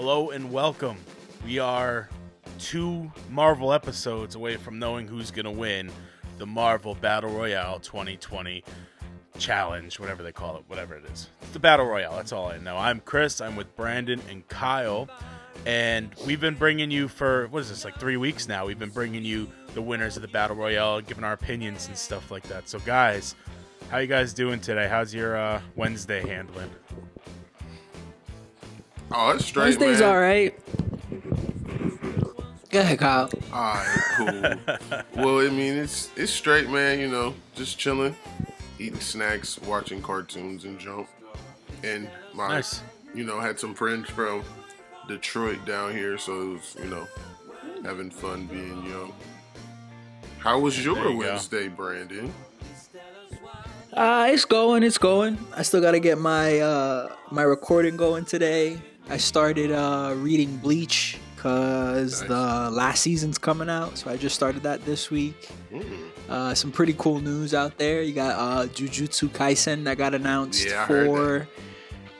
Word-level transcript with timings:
Hello 0.00 0.30
and 0.30 0.50
welcome. 0.50 0.96
We 1.44 1.58
are 1.58 2.08
two 2.58 3.12
Marvel 3.28 3.70
episodes 3.70 4.34
away 4.34 4.56
from 4.56 4.78
knowing 4.78 5.06
who's 5.06 5.30
going 5.30 5.44
to 5.44 5.50
win 5.50 5.92
the 6.38 6.46
Marvel 6.46 6.94
Battle 6.94 7.28
Royale 7.28 7.80
2020 7.80 8.64
challenge, 9.38 10.00
whatever 10.00 10.22
they 10.22 10.32
call 10.32 10.56
it, 10.56 10.64
whatever 10.68 10.94
it 10.94 11.04
is. 11.12 11.28
It's 11.42 11.50
the 11.50 11.58
Battle 11.58 11.84
Royale, 11.84 12.16
that's 12.16 12.32
all 12.32 12.46
I 12.46 12.56
know. 12.56 12.78
I'm 12.78 13.00
Chris, 13.00 13.42
I'm 13.42 13.56
with 13.56 13.76
Brandon 13.76 14.22
and 14.30 14.48
Kyle, 14.48 15.06
and 15.66 16.08
we've 16.24 16.40
been 16.40 16.54
bringing 16.54 16.90
you 16.90 17.06
for, 17.06 17.48
what 17.48 17.60
is 17.60 17.68
this, 17.68 17.84
like 17.84 18.00
three 18.00 18.16
weeks 18.16 18.48
now? 18.48 18.64
We've 18.64 18.78
been 18.78 18.88
bringing 18.88 19.22
you 19.22 19.50
the 19.74 19.82
winners 19.82 20.16
of 20.16 20.22
the 20.22 20.28
Battle 20.28 20.56
Royale, 20.56 21.02
giving 21.02 21.24
our 21.24 21.34
opinions 21.34 21.88
and 21.88 21.96
stuff 21.96 22.30
like 22.30 22.44
that. 22.44 22.70
So, 22.70 22.78
guys, 22.78 23.34
how 23.90 23.98
you 23.98 24.06
guys 24.06 24.32
doing 24.32 24.60
today? 24.60 24.88
How's 24.88 25.12
your 25.12 25.36
uh, 25.36 25.60
Wednesday 25.76 26.26
handling? 26.26 26.70
Oh, 29.12 29.30
it's 29.30 29.44
straight, 29.46 29.64
Wednesday's 29.64 30.00
man. 30.00 30.08
all 30.08 30.20
right. 30.20 30.54
Go 32.70 32.78
ahead, 32.80 32.98
Kyle. 33.00 33.28
All 33.52 33.74
right, 33.74 33.98
cool. 34.14 34.76
well, 35.24 35.40
I 35.44 35.50
mean, 35.50 35.74
it's 35.76 36.10
it's 36.16 36.30
straight, 36.30 36.68
man. 36.70 37.00
You 37.00 37.08
know, 37.08 37.34
just 37.56 37.78
chilling, 37.78 38.14
eating 38.78 39.00
snacks, 39.00 39.58
watching 39.62 40.00
cartoons, 40.00 40.64
and 40.64 40.78
jump. 40.78 41.08
And 41.82 42.08
my, 42.34 42.46
Nice. 42.48 42.82
you 43.14 43.24
know, 43.24 43.40
had 43.40 43.58
some 43.58 43.74
friends 43.74 44.08
from 44.10 44.44
Detroit 45.08 45.64
down 45.66 45.92
here, 45.92 46.16
so 46.16 46.32
it 46.42 46.52
was, 46.52 46.76
you 46.78 46.90
know, 46.90 47.08
having 47.84 48.10
fun 48.10 48.46
being 48.46 48.84
young. 48.86 49.12
How 50.38 50.60
was 50.60 50.82
your 50.84 50.94
There 50.94 51.04
you 51.10 51.10
go. 51.22 51.28
Wednesday, 51.30 51.66
Brandon? 51.68 52.32
Uh, 53.92 54.28
it's 54.30 54.44
going, 54.44 54.84
it's 54.84 54.98
going. 54.98 55.36
I 55.56 55.62
still 55.62 55.80
gotta 55.80 55.98
get 55.98 56.18
my 56.18 56.60
uh 56.60 57.08
my 57.32 57.42
recording 57.42 57.96
going 57.96 58.24
today. 58.24 58.78
I 59.10 59.16
started 59.16 59.72
uh 59.72 60.14
reading 60.16 60.56
Bleach 60.58 61.18
because 61.34 62.20
Nice. 62.20 62.28
the 62.28 62.70
last 62.70 63.02
season's 63.02 63.38
coming 63.38 63.68
out, 63.68 63.98
so 63.98 64.10
I 64.10 64.16
just 64.16 64.34
started 64.34 64.62
that 64.62 64.84
this 64.84 65.10
week. 65.10 65.48
Mm. 65.72 65.84
Uh, 66.28 66.54
some 66.54 66.70
pretty 66.70 66.94
cool 66.98 67.18
news 67.20 67.54
out 67.54 67.76
there. 67.78 68.02
You 68.02 68.12
got 68.12 68.36
uh 68.38 68.66
Jujutsu 68.68 69.28
Kaisen 69.30 69.84
that 69.84 69.98
got 69.98 70.14
announced 70.14 70.64
Yeah, 70.66 70.86
for. 70.86 71.48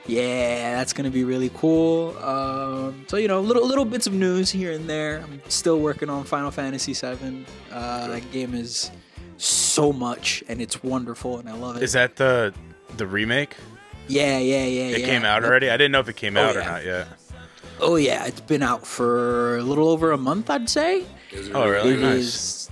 Yeah, 0.06 0.74
that's 0.76 0.92
gonna 0.92 1.10
be 1.10 1.22
really 1.22 1.50
cool. 1.54 2.16
Um, 2.18 3.04
so 3.06 3.16
you 3.16 3.28
know, 3.28 3.40
little 3.40 3.64
little 3.64 3.84
bits 3.84 4.06
of 4.08 4.12
news 4.14 4.50
here 4.50 4.72
and 4.72 4.88
there. 4.88 5.20
I'm 5.22 5.40
still 5.48 5.78
working 5.78 6.10
on 6.10 6.24
Final 6.24 6.50
Fantasy 6.50 6.94
VII. 6.94 7.46
Uh, 7.70 8.08
that 8.08 8.32
game 8.32 8.54
is 8.54 8.90
so 9.36 9.92
much, 9.92 10.42
and 10.48 10.60
it's 10.60 10.82
wonderful, 10.82 11.38
and 11.38 11.48
I 11.48 11.52
love 11.54 11.76
it. 11.76 11.82
Is 11.84 11.92
that 11.92 12.16
the 12.16 12.52
the 12.96 13.06
remake? 13.06 13.54
Yeah, 14.10 14.38
yeah, 14.38 14.64
yeah. 14.64 14.82
It 14.96 15.00
yeah. 15.00 15.06
came 15.06 15.24
out 15.24 15.44
already. 15.44 15.70
I 15.70 15.76
didn't 15.76 15.92
know 15.92 16.00
if 16.00 16.08
it 16.08 16.16
came 16.16 16.36
Oh, 16.36 16.42
out 16.44 16.56
or 16.56 16.62
not 16.64 16.84
yet. 16.84 17.06
Oh 17.80 17.96
yeah, 17.96 18.26
it's 18.26 18.40
been 18.40 18.62
out 18.62 18.86
for 18.86 19.56
a 19.56 19.62
little 19.62 19.88
over 19.88 20.12
a 20.12 20.18
month, 20.18 20.50
I'd 20.50 20.68
say. 20.68 21.04
Oh, 21.54 21.68
really? 21.68 21.94
It 21.94 22.00
nice. 22.00 22.16
is 22.18 22.70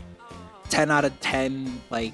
ten 0.69 0.91
out 0.91 1.05
of 1.05 1.19
ten. 1.21 1.81
Like, 1.91 2.13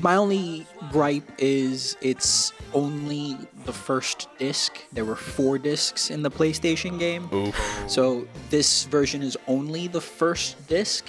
my 0.00 0.16
only 0.16 0.66
gripe 0.92 1.28
is 1.38 1.96
it's 2.00 2.52
only 2.74 3.36
the 3.64 3.72
first 3.72 4.28
disc. 4.38 4.78
There 4.92 5.04
were 5.04 5.16
four 5.16 5.58
discs 5.58 6.10
in 6.10 6.22
the 6.22 6.30
PlayStation 6.30 6.98
game, 6.98 7.28
Oof. 7.32 7.84
so 7.88 8.26
this 8.50 8.84
version 8.84 9.22
is 9.22 9.36
only 9.48 9.88
the 9.88 10.00
first 10.00 10.68
disc. 10.68 11.06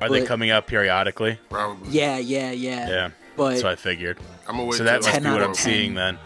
Are 0.00 0.08
they 0.08 0.24
coming 0.24 0.50
out 0.50 0.66
periodically? 0.66 1.38
Probably. 1.50 1.90
Yeah, 1.90 2.16
yeah, 2.18 2.50
yeah. 2.52 2.88
Yeah. 2.88 3.10
But 3.40 3.50
That's 3.52 3.62
what 3.62 3.72
I 3.72 3.76
figured. 3.76 4.18
I'm 4.46 4.56
gonna 4.56 4.66
wait. 4.66 4.76
So 4.76 4.84
that 4.84 5.02
must 5.02 5.22
be 5.22 5.28
what 5.30 5.40
I'm 5.42 5.54
10. 5.54 5.54
seeing 5.54 5.94
then. 5.94 6.18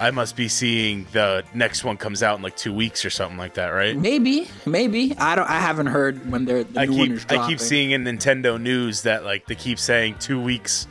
I 0.00 0.10
must 0.10 0.34
be 0.36 0.48
seeing 0.48 1.06
the 1.12 1.44
next 1.54 1.84
one 1.84 1.96
comes 1.96 2.22
out 2.22 2.36
in 2.36 2.42
like 2.42 2.56
two 2.56 2.72
weeks 2.72 3.04
or 3.04 3.10
something 3.10 3.38
like 3.38 3.54
that, 3.54 3.68
right? 3.68 3.96
maybe, 3.96 4.48
maybe 4.66 5.14
I 5.18 5.34
don't. 5.36 5.48
I 5.48 5.58
haven't 5.60 5.86
heard 5.86 6.30
when 6.30 6.44
they're 6.46 6.64
the 6.64 6.80
I 6.80 6.86
new 6.86 6.92
keep 6.92 6.98
one 7.00 7.10
is 7.12 7.26
I 7.28 7.46
keep 7.48 7.60
seeing 7.60 7.90
in 7.92 8.02
Nintendo 8.04 8.60
news 8.60 9.02
that 9.02 9.24
like 9.24 9.46
they 9.46 9.54
keep 9.54 9.78
saying 9.78 10.16
two 10.18 10.40
weeks 10.40 10.86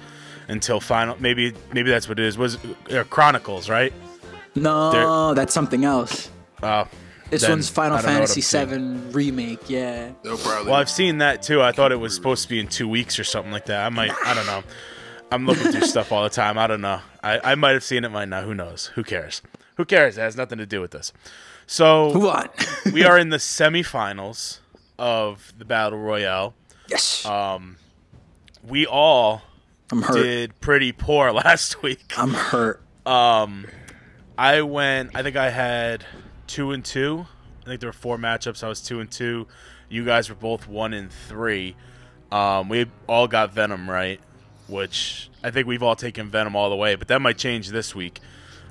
until 0.48 0.80
final. 0.80 1.16
Maybe 1.20 1.54
maybe 1.74 1.90
that's 1.90 2.08
what 2.08 2.18
it 2.20 2.26
is. 2.26 2.38
Was 2.38 2.58
uh, 2.92 3.04
Chronicles 3.10 3.70
right? 3.70 3.92
No, 4.56 5.34
that's 5.34 5.54
something 5.54 5.86
else. 5.86 6.30
Uh, 6.64 6.86
This 7.30 7.42
then 7.42 7.52
one's 7.52 7.70
Final 7.70 7.98
I 7.98 8.02
don't 8.02 8.14
know 8.14 8.20
what 8.22 8.30
Fantasy 8.30 8.58
I'm. 8.58 8.98
VII 9.00 9.12
remake. 9.12 9.70
Yeah. 9.70 10.12
They'll 10.24 10.38
probably. 10.38 10.72
Well, 10.72 10.80
I've 10.80 10.90
seen 10.90 11.20
that 11.20 11.42
too. 11.44 11.62
I 11.62 11.72
thought 11.72 11.92
it 11.92 11.98
was 12.00 12.16
supposed 12.16 12.44
to 12.44 12.50
be 12.50 12.60
in 12.60 12.68
two 12.68 12.88
weeks 12.88 13.20
or 13.20 13.24
something 13.24 13.52
like 13.52 13.66
that. 13.68 13.86
I 13.86 13.90
might. 13.90 14.12
I 14.26 14.34
don't 14.34 14.46
know. 14.48 14.64
I'm 15.32 15.46
looking 15.46 15.72
through 15.72 15.82
stuff 15.82 16.12
all 16.12 16.24
the 16.24 16.30
time. 16.30 16.58
I 16.58 16.68
don't 16.68 16.82
know. 16.82 17.02
I, 17.24 17.52
I 17.52 17.56
might 17.56 17.72
have 17.72 17.84
seen 17.84 18.04
it, 18.06 18.10
might 18.12 18.30
not. 18.30 18.44
Who 18.46 18.54
knows? 18.54 18.88
Who 18.96 19.04
cares? 19.04 19.42
Who 19.76 19.86
cares? 19.86 20.18
It 20.18 20.22
has 20.22 20.38
nothing 20.38 20.58
to 20.58 20.66
do 20.66 20.80
with 20.82 20.92
this. 20.92 21.12
So 21.66 22.12
we 22.94 23.04
are 23.04 23.18
in 23.20 23.30
the 23.30 23.38
semifinals 23.38 24.60
of 24.98 25.54
the 25.58 25.66
battle 25.66 26.00
royale. 26.00 26.54
yes. 26.90 27.26
Um, 27.26 27.78
We 28.64 28.86
all 28.86 29.42
did 30.14 30.60
pretty 30.62 30.92
poor 30.94 31.32
last 31.34 31.82
week. 31.84 32.14
I'm 32.18 32.34
hurt. 32.34 32.82
Um, 33.06 33.68
I 34.38 34.62
went. 34.62 35.16
I 35.16 35.24
think 35.24 35.36
I 35.36 35.50
had 35.50 36.06
two 36.48 36.72
and 36.72 36.84
two. 36.84 37.26
I 37.64 37.66
think 37.66 37.82
there 37.82 37.90
were 37.90 37.94
four 37.94 38.18
matchups. 38.18 38.64
I 38.64 38.70
was 38.70 38.82
two 38.82 39.00
and 39.02 39.12
two. 39.12 39.48
You 39.90 40.06
guys 40.06 40.30
were 40.30 40.36
both 40.36 40.68
one 40.68 40.94
and 40.94 41.12
three. 41.12 41.76
Um, 42.32 42.68
we 42.70 42.88
all 43.08 43.28
got 43.28 43.54
Venom 43.54 43.90
right, 43.90 44.20
which 44.68 45.30
I 45.44 45.52
think 45.52 45.68
we've 45.68 45.84
all 45.84 45.96
taken 45.96 46.30
Venom 46.30 46.56
all 46.56 46.70
the 46.70 46.76
way. 46.76 46.96
But 46.96 47.08
that 47.10 47.22
might 47.22 47.38
change 47.38 47.70
this 47.70 47.94
week. 47.96 48.20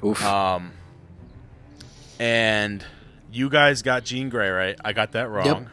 Oof. 0.04 0.24
Um, 0.24 0.72
and 2.18 2.84
you 3.32 3.48
guys 3.50 3.82
got 3.82 4.04
Jean 4.04 4.28
Grey 4.28 4.48
right. 4.50 4.76
I 4.84 4.92
got 4.92 5.12
that 5.12 5.28
wrong. 5.28 5.70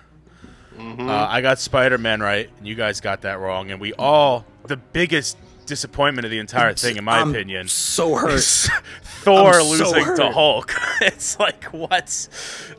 Uh, 0.78 1.28
I 1.30 1.42
got 1.42 1.60
Spider 1.60 1.98
Man 1.98 2.22
right, 2.22 2.50
and 2.58 2.68
you 2.68 2.76
guys 2.76 3.00
got 3.00 3.22
that 3.22 3.40
wrong. 3.40 3.70
And 3.72 3.80
we 3.80 3.94
all 3.94 4.46
the 4.66 4.78
biggest 4.78 5.38
disappointment 5.66 6.26
of 6.26 6.32
the 6.32 6.40
entire 6.40 6.74
thing, 6.74 6.98
in 6.98 7.04
my 7.04 7.20
I'm 7.20 7.30
opinion, 7.30 7.68
so 7.68 8.16
hurt. 8.16 8.42
Thor 9.04 9.54
I'm 9.54 9.64
so 9.64 9.70
losing 9.70 10.16
to. 10.18 10.32
Hulk. 10.32 10.74
it's 11.02 11.40
like 11.40 11.66
what? 11.66 12.28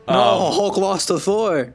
no, 0.08 0.14
Um, 0.14 0.52
Hulk 0.54 0.76
lost 0.76 1.08
to 1.08 1.18
Thor. 1.20 1.72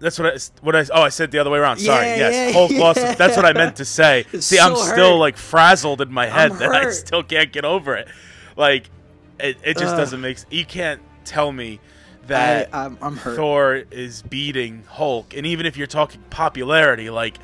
That's 0.00 0.18
what 0.18 0.34
I 0.34 0.38
what 0.62 0.74
I 0.74 0.84
oh 0.92 1.02
I 1.02 1.10
said 1.10 1.30
the 1.30 1.38
other 1.38 1.50
way 1.50 1.58
around. 1.58 1.78
Sorry. 1.78 2.06
Yeah, 2.06 2.16
yes, 2.16 2.34
yeah, 2.34 2.52
Hulk 2.52 2.72
lost. 2.72 3.18
That's 3.18 3.36
what 3.36 3.44
I 3.44 3.52
meant 3.52 3.76
to 3.76 3.84
say. 3.84 4.24
It's 4.32 4.46
See, 4.48 4.58
I'm 4.58 4.74
so 4.74 4.82
still 4.82 5.18
like 5.18 5.36
frazzled 5.36 6.00
in 6.00 6.10
my 6.10 6.26
head 6.26 6.52
I'm 6.52 6.58
that 6.58 6.70
I 6.70 6.90
still 6.90 7.22
can't 7.22 7.52
get 7.52 7.64
over 7.64 7.94
it. 7.96 8.08
Like 8.56 8.90
it, 9.38 9.58
it 9.62 9.76
just 9.76 9.92
Ugh. 9.92 9.98
doesn't 9.98 10.20
make. 10.20 10.38
You 10.50 10.64
can't 10.64 11.02
tell 11.24 11.52
me 11.52 11.80
that 12.26 12.70
I, 12.72 12.86
I'm, 12.86 12.98
I'm 13.02 13.16
hurt. 13.16 13.36
Thor 13.36 13.74
is 13.90 14.22
beating 14.22 14.84
Hulk, 14.88 15.34
and 15.36 15.46
even 15.46 15.66
if 15.66 15.76
you're 15.76 15.86
talking 15.86 16.22
popularity, 16.30 17.10
like 17.10 17.38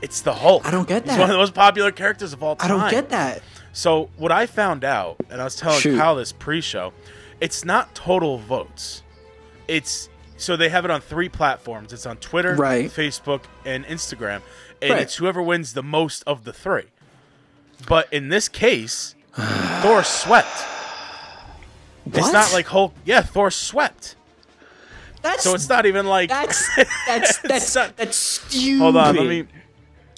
it's 0.00 0.20
the 0.20 0.34
Hulk. 0.34 0.66
I 0.66 0.70
don't 0.70 0.86
get 0.86 1.04
that. 1.04 1.12
He's 1.12 1.18
one 1.18 1.30
of 1.30 1.34
the 1.34 1.38
most 1.38 1.54
popular 1.54 1.90
characters 1.90 2.32
of 2.32 2.42
all 2.42 2.56
time. 2.56 2.70
I 2.70 2.74
don't 2.74 2.90
get 2.90 3.08
that. 3.10 3.42
So 3.72 4.10
what 4.16 4.32
I 4.32 4.46
found 4.46 4.84
out, 4.84 5.16
and 5.30 5.40
I 5.40 5.44
was 5.44 5.56
telling 5.56 5.80
Shoot. 5.80 5.98
Kyle 5.98 6.14
this 6.16 6.32
pre-show, 6.32 6.92
it's 7.40 7.64
not 7.64 7.94
total 7.94 8.38
votes. 8.38 9.02
It's 9.66 10.08
so 10.38 10.56
they 10.56 10.70
have 10.70 10.84
it 10.86 10.90
on 10.90 11.00
three 11.02 11.28
platforms. 11.28 11.92
It's 11.92 12.06
on 12.06 12.16
Twitter, 12.16 12.54
Right. 12.54 12.90
Facebook, 12.90 13.42
and 13.66 13.84
Instagram, 13.84 14.40
and 14.80 14.92
Right. 14.92 15.02
it's 15.02 15.16
whoever 15.16 15.42
wins 15.42 15.74
the 15.74 15.82
most 15.82 16.22
of 16.26 16.44
the 16.44 16.52
three. 16.54 16.86
But 17.86 18.10
in 18.12 18.28
this 18.30 18.48
case, 18.48 19.14
Thor 19.34 20.02
swept. 20.02 20.48
What? 22.04 22.18
It's 22.18 22.32
not 22.32 22.52
like 22.54 22.66
Hulk. 22.66 22.94
Yeah, 23.04 23.20
Thor 23.22 23.50
swept. 23.50 24.16
that's 25.20 25.42
So 25.42 25.54
it's 25.54 25.68
not 25.68 25.84
even 25.84 26.06
like. 26.06 26.28
that's 26.30 26.66
that's 27.06 27.38
that's 27.38 27.74
not- 27.74 27.96
that's 27.96 28.16
stupid. 28.16 28.78
Hold 28.80 28.96
on, 28.96 29.16
let 29.16 29.26
me. 29.26 29.46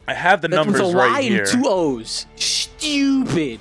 I 0.07 0.15
have 0.15 0.41
the 0.41 0.49
That's 0.49 0.67
with 0.67 0.77
numbers 0.77 0.95
a 0.95 0.97
Y 0.97 1.07
right 1.09 1.25
here. 1.25 1.45
two 1.47 1.63
O's. 1.67 2.27
Stupid. 2.37 3.61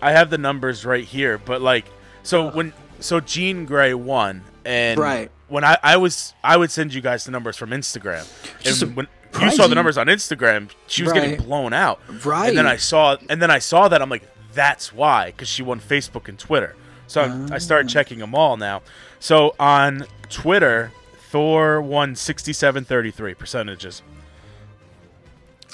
I 0.00 0.12
have 0.12 0.30
the 0.30 0.38
numbers 0.38 0.84
right 0.84 1.02
here, 1.04 1.38
but 1.38 1.60
like, 1.60 1.86
so 2.22 2.50
when 2.50 2.72
so 3.00 3.18
Jean 3.20 3.64
Grey 3.64 3.94
won, 3.94 4.42
and 4.64 4.98
Right. 4.98 5.30
When 5.48 5.64
I 5.64 5.78
I 5.82 5.96
was 5.96 6.34
I 6.44 6.56
would 6.56 6.70
send 6.70 6.94
you 6.94 7.00
guys 7.00 7.24
the 7.24 7.30
numbers 7.30 7.56
from 7.56 7.70
Instagram, 7.70 8.26
Just 8.62 8.82
and 8.82 8.94
when 8.96 9.08
you 9.40 9.50
saw 9.50 9.66
the 9.66 9.74
numbers 9.74 9.98
on 9.98 10.06
Instagram, 10.06 10.70
she 10.86 11.02
was 11.02 11.12
getting 11.12 11.36
blown 11.40 11.72
out, 11.72 12.00
Right. 12.24 12.48
And 12.48 12.58
then 12.58 12.66
I 12.66 12.76
saw 12.76 13.16
and 13.28 13.40
then 13.42 13.50
I 13.50 13.58
saw 13.58 13.88
that 13.88 14.00
I'm 14.02 14.08
like, 14.10 14.28
that's 14.54 14.92
why, 14.92 15.26
because 15.26 15.48
she 15.48 15.62
won 15.62 15.80
Facebook 15.80 16.28
and 16.28 16.38
Twitter. 16.38 16.74
So 17.06 17.22
I 17.22 17.54
Ah. 17.56 17.58
started 17.58 17.88
checking 17.88 18.18
them 18.18 18.34
all 18.34 18.56
now. 18.56 18.82
So 19.20 19.54
on 19.60 20.04
Twitter, 20.28 20.92
Thor 21.30 21.80
won 21.82 22.14
67.33 22.14 23.34
percentages. 23.36 24.02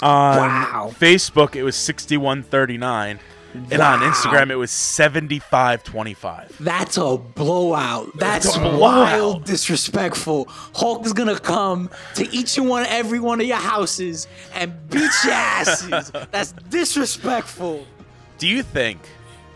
On 0.03 0.37
Wow. 0.39 0.93
Facebook, 0.99 1.55
it 1.57 1.63
was 1.63 1.77
61.39. 1.77 3.19
And 3.55 3.81
on 3.81 4.01
Instagram, 4.01 4.51
it 4.51 4.57
was 4.57 4.71
75.25. 4.71 6.59
That's 6.59 6.97
a 6.97 7.17
blowout. 7.17 8.11
That's 8.19 8.57
a 8.57 8.59
blowout. 8.59 8.81
wild 8.81 9.45
disrespectful. 9.45 10.47
Hulk 10.49 11.07
is 11.07 11.13
gonna 11.13 11.39
come 11.39 11.89
to 12.17 12.29
each 12.35 12.59
and 12.59 12.69
one 12.69 12.85
every 12.89 13.21
one 13.21 13.41
of 13.41 13.47
your 13.47 13.57
houses 13.57 14.27
and 14.55 14.73
beat 14.91 15.11
your 15.25 15.35
asses. 15.35 16.11
That's 16.31 16.53
disrespectful. 16.69 17.87
Do 18.39 18.49
you 18.49 18.63
think, 18.63 19.01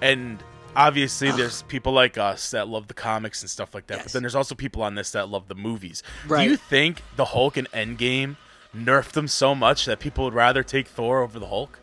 and 0.01 0.39
obviously 0.77 1.33
there's 1.33 1.63
people 1.63 1.93
like 1.93 2.17
us 2.17 2.53
that 2.53 2.69
love 2.69 2.87
the 2.87 2.95
comics 2.95 3.43
and 3.43 3.51
stuff 3.51 3.75
like 3.75 3.89
that, 3.89 4.05
but 4.05 4.13
then 4.13 4.23
there's 4.23 4.37
also 4.37 4.55
people 4.55 4.83
on 4.83 4.95
this 4.95 5.11
that 5.11 5.29
love 5.29 5.49
the 5.49 5.55
movies. 5.55 6.03
Right. 6.27 6.45
Do 6.45 6.51
you 6.51 6.57
think 6.57 7.03
the 7.17 7.27
Hulk 7.27 7.57
and 7.57 7.71
Endgame 7.73 8.37
nerfed 8.75 9.13
them 9.13 9.27
so 9.29 9.55
much 9.55 9.87
that 9.87 9.99
people 9.99 10.25
would 10.25 10.35
rather 10.35 10.63
take 10.63 10.87
Thor 10.87 11.23
over 11.23 11.39
the 11.39 11.49
Hulk? 11.49 11.81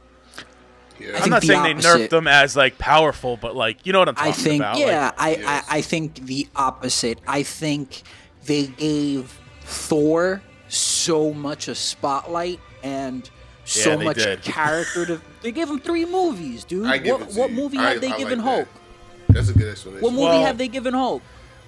Yeah. 0.99 1.19
I'm 1.21 1.29
not 1.29 1.41
the 1.41 1.47
saying 1.47 1.63
they 1.63 1.73
nerfed 1.73 2.09
them 2.09 2.27
as 2.27 2.55
like 2.55 2.77
powerful, 2.77 3.37
but 3.37 3.55
like 3.55 3.85
you 3.85 3.93
know 3.93 3.99
what 3.99 4.09
I'm 4.09 4.15
talking 4.15 4.31
about. 4.31 4.39
I 4.39 4.43
think, 4.43 4.61
about. 4.61 4.77
yeah, 4.77 5.11
Like, 5.17 5.39
I, 5.45 5.55
I, 5.57 5.63
I 5.77 5.81
think 5.81 6.25
the 6.25 6.47
opposite. 6.55 7.19
I 7.27 7.43
think 7.43 8.03
they 8.45 8.67
gave 8.67 9.37
Thor 9.61 10.41
so 10.67 11.33
much 11.33 11.67
a 11.67 11.75
spotlight 11.75 12.59
and 12.83 13.29
so 13.65 13.91
Yeah, 13.97 14.03
much 14.03 14.17
did. 14.17 14.41
character. 14.43 15.05
To, 15.05 15.21
they 15.41 15.51
gave 15.51 15.69
him 15.69 15.79
three 15.79 16.05
movies, 16.05 16.63
dude. 16.63 16.85
I 16.87 16.97
give 16.97 17.19
what 17.19 17.29
it 17.29 17.33
to 17.33 17.39
what 17.39 17.49
you. 17.51 17.55
movie 17.55 17.77
I- 17.77 17.91
have 17.91 18.01
they 18.01 18.11
I 18.11 18.17
given 18.17 18.39
like 18.39 18.45
that. 18.45 18.51
Hulk? 18.55 18.67
That's 19.29 19.49
a 19.49 19.53
good 19.53 19.67
explanation. 19.69 20.03
What 20.03 20.11
movie 20.13 20.23
Well- 20.25 20.45
have 20.45 20.57
they 20.57 20.67
given 20.67 20.93
Hulk? 20.93 21.21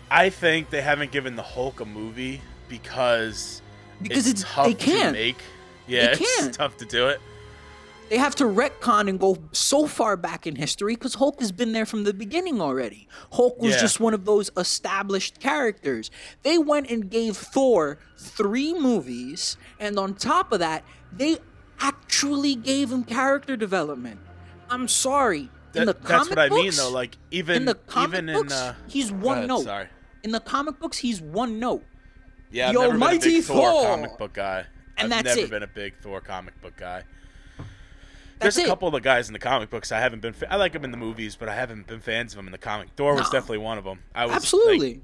I 0.10 0.30
think 0.30 0.70
they 0.70 0.82
haven't 0.82 1.12
given 1.12 1.36
the 1.36 1.44
Hulk 1.44 1.82
a 1.82 1.86
movie 1.86 2.40
because 2.70 3.62
Because 4.02 4.28
it's 4.28 4.42
it's- 4.42 4.54
tough 4.56 4.66
they 4.68 4.74
to 4.74 4.86
can't. 4.86 5.12
make. 5.14 5.38
Yeah, 5.88 6.08
They 6.16 6.24
can't. 6.24 6.48
it's 6.48 6.58
tough 6.58 6.78
to 6.78 6.86
do 6.86 7.08
it. 7.08 7.20
They 8.10 8.18
have 8.18 8.36
to 8.36 8.46
retcon 8.46 9.10
and 9.10 9.20
go 9.20 9.38
so 9.52 9.86
far 9.86 10.16
back 10.16 10.48
in 10.48 10.56
history 10.56 10.96
because 10.96 11.16
Hulk 11.16 11.40
has 11.42 11.52
been 11.52 11.74
there 11.74 11.86
from 11.86 12.06
the 12.06 12.14
beginning 12.14 12.62
already. 12.62 13.08
Hulk 13.34 13.60
was 13.62 13.74
Yeah. 13.76 13.82
just 13.82 14.00
one 14.00 14.14
of 14.14 14.24
those 14.24 14.50
established 14.56 15.40
characters. 15.42 16.10
They 16.44 16.58
went 16.58 16.90
and 16.90 17.10
gave 17.10 17.36
Thor 17.36 17.98
three 18.18 18.74
movies, 18.74 19.58
and 19.80 20.00
on 20.00 20.14
top 20.16 20.54
of 20.54 20.60
that, 20.60 20.84
they 21.12 21.40
actually 21.82 22.56
gave 22.56 22.92
him 22.92 23.04
character 23.04 23.58
development. 23.58 24.20
I'm 24.70 24.88
sorry. 24.88 25.50
In 25.76 25.86
the 25.86 25.94
That- 25.94 26.04
comic 26.04 26.30
that's 26.30 26.30
what 26.30 26.40
I 26.40 26.50
mean 26.50 26.72
though. 26.76 26.90
Like 26.90 27.18
even 27.30 27.58
in 27.58 27.66
the 27.66 27.76
comic 27.76 28.20
even 28.24 28.34
books, 28.34 28.54
in 28.54 28.58
uh, 28.60 28.74
he's 28.88 29.12
one 29.12 29.38
ahead, 29.40 29.48
note. 29.50 29.64
Sorry. 29.66 29.88
In 30.24 30.32
the 30.32 30.40
comic 30.40 30.80
books, 30.80 30.98
he's 31.00 31.22
one 31.22 31.60
note. 31.60 31.84
Yeah, 32.52 32.70
I've 32.70 32.74
The 32.74 32.80
never 32.80 32.94
been 32.94 33.02
a 33.02 33.06
Almighty 33.06 33.30
big 33.36 33.44
Thor, 33.44 33.58
Thor. 33.72 33.86
comic 33.96 34.18
book 34.18 34.34
guy. 34.34 34.66
And 34.98 35.14
I've 35.14 35.24
that's 35.26 35.36
never 35.36 35.46
it. 35.48 35.50
been 35.52 35.64
a 35.64 35.68
big 35.68 35.94
Thor 36.02 36.22
comic 36.22 36.60
book 36.62 36.76
guy. 36.78 37.04
That's 38.40 38.56
There's 38.56 38.66
a 38.66 38.68
it. 38.68 38.70
couple 38.70 38.88
of 38.88 38.94
the 38.94 39.00
guys 39.02 39.28
in 39.30 39.34
the 39.34 39.40
comic 39.40 39.70
books 39.70 39.92
I 39.92 40.00
haven't 40.00 40.22
been. 40.22 40.34
Fa- 40.34 40.52
I 40.52 40.58
like 40.58 40.74
them 40.74 40.84
in 40.84 40.92
the 40.92 40.98
movies, 40.98 41.36
but 41.36 41.50
I 41.50 41.56
haven't 41.56 41.88
been 41.88 42.00
fans 42.00 42.34
of 42.34 42.38
them 42.38 42.48
in 42.48 42.52
the 42.52 42.58
comic. 42.58 42.90
Thor 42.96 43.14
was 43.16 43.24
No. 43.24 43.40
definitely 43.40 43.58
one 43.60 43.78
of 43.78 43.84
them. 43.84 44.00
I 44.14 44.26
was 44.26 44.32
like, 44.32 44.36
Absolutely. 44.38 45.02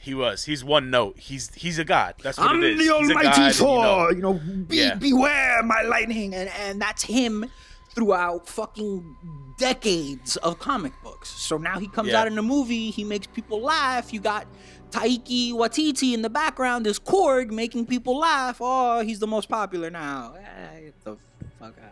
he 0.00 0.14
was. 0.14 0.44
He's 0.44 0.64
one 0.64 0.90
note. 0.90 1.18
He's 1.18 1.54
he's 1.54 1.78
a 1.78 1.84
god. 1.84 2.14
That's 2.22 2.38
what 2.38 2.50
I'm 2.50 2.62
it 2.62 2.72
is. 2.72 2.78
the 2.78 2.82
He's 2.82 2.90
a 2.90 2.94
Almighty 3.14 3.22
god, 3.28 3.38
and 3.38 3.46
you 3.46 3.52
Thor. 3.52 3.84
know. 3.84 4.10
You 4.10 4.22
know, 4.22 4.32
be, 4.66 4.76
Yeah. 4.78 4.94
beware 4.96 5.62
my 5.62 5.82
lightning, 5.82 6.34
and 6.34 6.48
and 6.60 6.80
that's 6.82 7.04
him 7.04 7.46
throughout 7.94 8.48
fucking 8.48 9.16
decades 9.58 10.36
of 10.38 10.58
comic 10.58 10.92
books. 11.04 11.28
So 11.28 11.58
now 11.58 11.78
he 11.78 11.86
comes 11.88 12.08
Yeah. 12.08 12.22
out 12.22 12.26
in 12.26 12.38
a 12.38 12.42
movie, 12.42 12.90
he 12.90 13.04
makes 13.04 13.26
people 13.26 13.60
laugh. 13.60 14.12
You 14.12 14.20
got 14.20 14.46
Taika 14.90 15.52
Waititi 15.52 16.14
in 16.14 16.22
the 16.22 16.30
background, 16.30 16.86
this 16.86 16.98
Korg 16.98 17.50
making 17.50 17.86
people 17.86 18.18
laugh. 18.18 18.58
Oh, 18.60 19.00
he's 19.00 19.18
the 19.20 19.26
most 19.26 19.48
popular 19.48 19.90
now. 19.90 20.34
Eh, 20.36 20.80
get 20.80 21.04
the 21.04 21.16
fuck 21.58 21.68
out 21.68 21.68
of 21.68 21.74
here. 21.76 21.91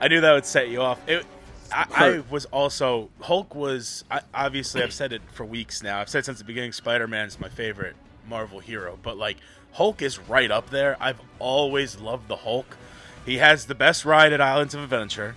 I 0.00 0.08
knew 0.08 0.20
that 0.20 0.32
would 0.32 0.46
set 0.46 0.68
you 0.68 0.82
off. 0.82 1.00
It, 1.08 1.24
I, 1.72 1.86
I 1.90 2.22
was 2.30 2.44
also 2.46 3.08
Hulk 3.20 3.54
was 3.54 4.04
I, 4.10 4.20
obviously 4.34 4.82
I've 4.82 4.92
said 4.92 5.12
it 5.12 5.22
for 5.32 5.44
weeks 5.44 5.82
now. 5.82 6.00
I've 6.00 6.08
said 6.08 6.24
since 6.24 6.38
the 6.38 6.44
beginning 6.44 6.72
Spider 6.72 7.08
Man 7.08 7.26
is 7.26 7.40
my 7.40 7.48
favorite 7.48 7.96
Marvel 8.28 8.60
hero, 8.60 8.98
but 9.02 9.16
like 9.16 9.38
Hulk 9.72 10.02
is 10.02 10.18
right 10.18 10.50
up 10.50 10.70
there. 10.70 10.96
I've 11.00 11.20
always 11.38 11.98
loved 11.98 12.28
the 12.28 12.36
Hulk. 12.36 12.76
He 13.24 13.38
has 13.38 13.66
the 13.66 13.74
best 13.74 14.04
ride 14.04 14.32
at 14.32 14.40
Islands 14.40 14.74
of 14.74 14.82
Adventure. 14.82 15.34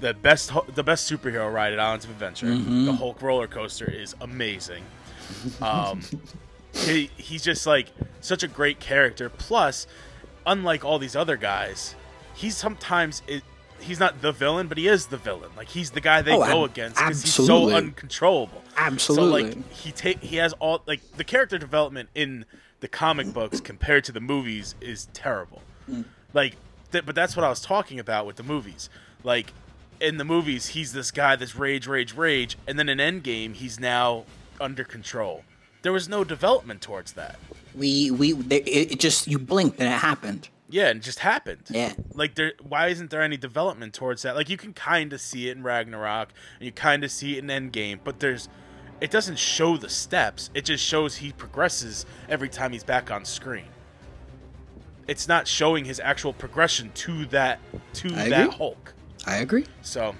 The 0.00 0.14
best 0.14 0.50
the 0.74 0.82
best 0.82 1.10
superhero 1.10 1.52
ride 1.52 1.72
at 1.72 1.78
Islands 1.78 2.04
of 2.04 2.10
Adventure. 2.10 2.46
Mm-hmm. 2.46 2.86
The 2.86 2.92
Hulk 2.94 3.22
roller 3.22 3.46
coaster 3.46 3.88
is 3.88 4.16
amazing. 4.20 4.82
Um, 5.60 6.02
he, 6.74 7.10
he's 7.16 7.44
just 7.44 7.66
like 7.66 7.88
such 8.20 8.42
a 8.42 8.48
great 8.48 8.80
character. 8.80 9.28
Plus, 9.28 9.86
unlike 10.46 10.84
all 10.84 10.98
these 10.98 11.16
other 11.16 11.36
guys, 11.36 11.94
he's 12.34 12.56
sometimes 12.56 13.22
it, 13.26 13.42
he's 13.80 13.98
not 14.00 14.20
the 14.22 14.32
villain, 14.32 14.68
but 14.68 14.78
he 14.78 14.88
is 14.88 15.06
the 15.06 15.16
villain. 15.16 15.50
Like 15.56 15.68
he's 15.68 15.90
the 15.90 16.00
guy 16.00 16.22
they 16.22 16.32
Oh, 16.32 16.38
go 16.46 16.64
ab- 16.64 16.70
against 16.70 16.96
because 16.96 17.22
he's 17.22 17.34
so 17.34 17.70
uncontrollable. 17.70 18.62
Absolutely. 18.76 19.42
So 19.52 19.56
like 19.58 19.70
he 19.72 19.92
take 19.92 20.20
he 20.22 20.36
has 20.36 20.52
all 20.54 20.82
like 20.86 21.00
the 21.16 21.24
character 21.24 21.58
development 21.58 22.08
in 22.14 22.44
the 22.80 22.88
comic 22.88 23.32
books 23.32 23.60
compared 23.60 24.04
to 24.04 24.12
the 24.12 24.20
movies 24.20 24.74
is 24.80 25.06
terrible. 25.12 25.62
Mm. 25.88 26.04
Like, 26.32 26.56
th- 26.90 27.06
but 27.06 27.14
that's 27.14 27.36
what 27.36 27.44
I 27.44 27.48
was 27.48 27.60
talking 27.60 28.00
about 28.00 28.26
with 28.26 28.36
the 28.36 28.42
movies. 28.42 28.88
Like 29.22 29.52
in 30.00 30.16
the 30.16 30.24
movies, 30.24 30.68
he's 30.68 30.92
this 30.92 31.10
guy 31.12 31.36
that's 31.36 31.54
rage, 31.54 31.86
rage, 31.86 32.14
rage, 32.14 32.56
and 32.66 32.76
then 32.78 32.88
in 32.88 32.98
Endgame, 32.98 33.54
he's 33.54 33.78
now 33.78 34.24
under 34.60 34.82
control. 34.82 35.44
There 35.82 35.92
was 35.92 36.08
no 36.08 36.24
development 36.24 36.80
towards 36.80 37.12
that. 37.12 37.38
We 37.74 38.10
we 38.10 38.32
they, 38.32 38.58
it, 38.62 38.92
it 38.92 39.00
just 39.00 39.26
you 39.26 39.38
blinked 39.38 39.78
and 39.80 39.88
it 39.88 39.98
happened. 39.98 40.48
Yeah, 40.68 40.88
and 40.88 41.00
it 41.00 41.02
just 41.02 41.18
happened. 41.18 41.62
Yeah. 41.70 41.92
Like 42.14 42.34
there 42.34 42.52
why 42.62 42.88
isn't 42.88 43.10
there 43.10 43.22
any 43.22 43.36
development 43.36 43.94
towards 43.94 44.22
that? 44.22 44.34
Like 44.36 44.48
you 44.48 44.56
can 44.56 44.72
kind 44.72 45.12
of 45.12 45.20
see 45.20 45.48
it 45.48 45.56
in 45.56 45.62
Ragnarok 45.62 46.30
and 46.58 46.64
you 46.66 46.72
kind 46.72 47.04
of 47.04 47.10
see 47.10 47.36
it 47.36 47.44
in 47.44 47.48
Endgame, 47.48 47.98
but 48.04 48.20
there's 48.20 48.48
it 49.00 49.10
doesn't 49.10 49.38
show 49.38 49.76
the 49.76 49.88
steps. 49.88 50.48
It 50.54 50.64
just 50.64 50.84
shows 50.84 51.16
he 51.16 51.32
progresses 51.32 52.06
every 52.28 52.48
time 52.48 52.72
he's 52.72 52.84
back 52.84 53.10
on 53.10 53.24
screen. 53.24 53.64
It's 55.08 55.26
not 55.28 55.48
showing 55.48 55.84
his 55.84 55.98
actual 56.00 56.32
progression 56.32 56.90
to 56.94 57.26
that 57.26 57.58
to 57.94 58.08
I 58.14 58.28
that 58.28 58.44
agree. 58.46 58.56
Hulk. 58.56 58.94
I 59.26 59.36
agree. 59.36 59.66
So 59.82 60.14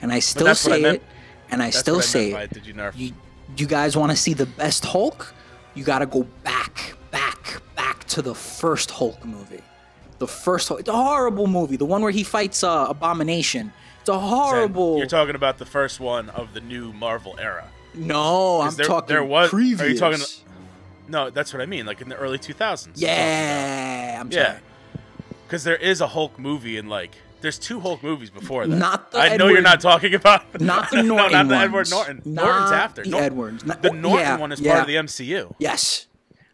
And 0.00 0.12
I 0.12 0.18
still 0.20 0.48
I 0.48 0.52
say 0.54 0.80
meant- 0.82 0.96
it, 0.96 1.02
and 1.50 1.62
I 1.62 1.66
that's 1.66 1.78
still 1.78 1.98
I 1.98 2.00
say 2.00 2.32
it. 2.32 2.50
did 2.50 2.66
you 2.66 2.74
nerf? 2.74 2.92
you 2.96 3.12
you 3.56 3.66
guys 3.66 3.96
want 3.96 4.10
to 4.10 4.16
see 4.16 4.32
the 4.32 4.46
best 4.46 4.84
Hulk? 4.86 5.34
You 5.74 5.84
got 5.84 6.00
to 6.00 6.06
go 6.06 6.24
back, 6.44 6.94
back, 7.10 7.60
back 7.76 8.04
to 8.08 8.22
the 8.22 8.34
first 8.34 8.90
Hulk 8.90 9.24
movie. 9.24 9.62
The 10.18 10.26
first 10.26 10.68
Hulk. 10.68 10.80
It's 10.80 10.88
a 10.88 10.92
horrible 10.92 11.46
movie. 11.46 11.76
The 11.76 11.84
one 11.86 12.02
where 12.02 12.10
he 12.10 12.22
fights 12.22 12.62
uh, 12.62 12.86
Abomination. 12.88 13.72
It's 14.00 14.08
a 14.08 14.18
horrible. 14.18 14.98
You're 14.98 15.06
talking 15.06 15.34
about 15.34 15.58
the 15.58 15.66
first 15.66 16.00
one 16.00 16.28
of 16.30 16.54
the 16.54 16.60
new 16.60 16.92
Marvel 16.92 17.36
era. 17.38 17.68
no, 17.94 18.60
I'm 18.60 18.74
there- 18.74 18.86
talking 18.86 19.08
there 19.08 19.24
was- 19.24 19.52
are 19.52 19.60
you 19.60 19.96
talking- 19.98 20.20
No, 21.08 21.30
that's 21.30 21.52
what 21.52 21.60
I 21.62 21.66
mean. 21.66 21.86
Like 21.86 22.00
in 22.00 22.08
the 22.08 22.16
early 22.16 22.38
2000s. 22.38 22.92
yeah, 22.96 24.18
I'm 24.20 24.30
Yeah. 24.30 24.58
Because 25.46 25.64
there 25.64 25.76
is 25.76 26.00
a 26.00 26.06
Hulk 26.08 26.38
movie 26.38 26.76
in 26.78 26.88
like 26.88 27.14
there's 27.42 27.58
two 27.58 27.80
Hulk 27.80 28.02
movies 28.02 28.30
before 28.30 28.66
that. 28.66 28.74
Not 28.76 29.12
the 29.12 29.18
I 29.18 29.36
know 29.36 29.48
you're 29.48 29.60
not 29.62 29.80
talking 29.80 30.14
about 30.14 30.60
Not 30.60 30.90
the 30.90 31.02
no, 31.02 31.16
Norton 31.16 31.32
not 31.32 31.48
the 31.48 31.54
ones. 31.54 31.64
Edward 31.64 31.90
Norton. 31.90 32.22
Not 32.24 32.44
Norton's 32.46 32.72
after. 32.72 33.02
the 33.04 33.10
Nor- 33.10 33.20
Edwards. 33.22 33.66
Not- 33.66 33.82
The 33.82 33.90
Norton 33.90 34.18
yeah, 34.20 34.36
one 34.38 34.52
is 34.52 34.60
yeah. 34.60 34.72
part 34.72 34.80
of 34.82 34.86
the 34.88 34.94
MCU. 34.96 35.54
Yes, 35.58 36.06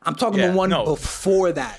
I'm 0.02 0.14
talking 0.16 0.40
Yeah, 0.40 0.50
the 0.50 0.56
one 0.56 0.70
no. 0.70 0.84
before 0.84 1.52
that. 1.52 1.78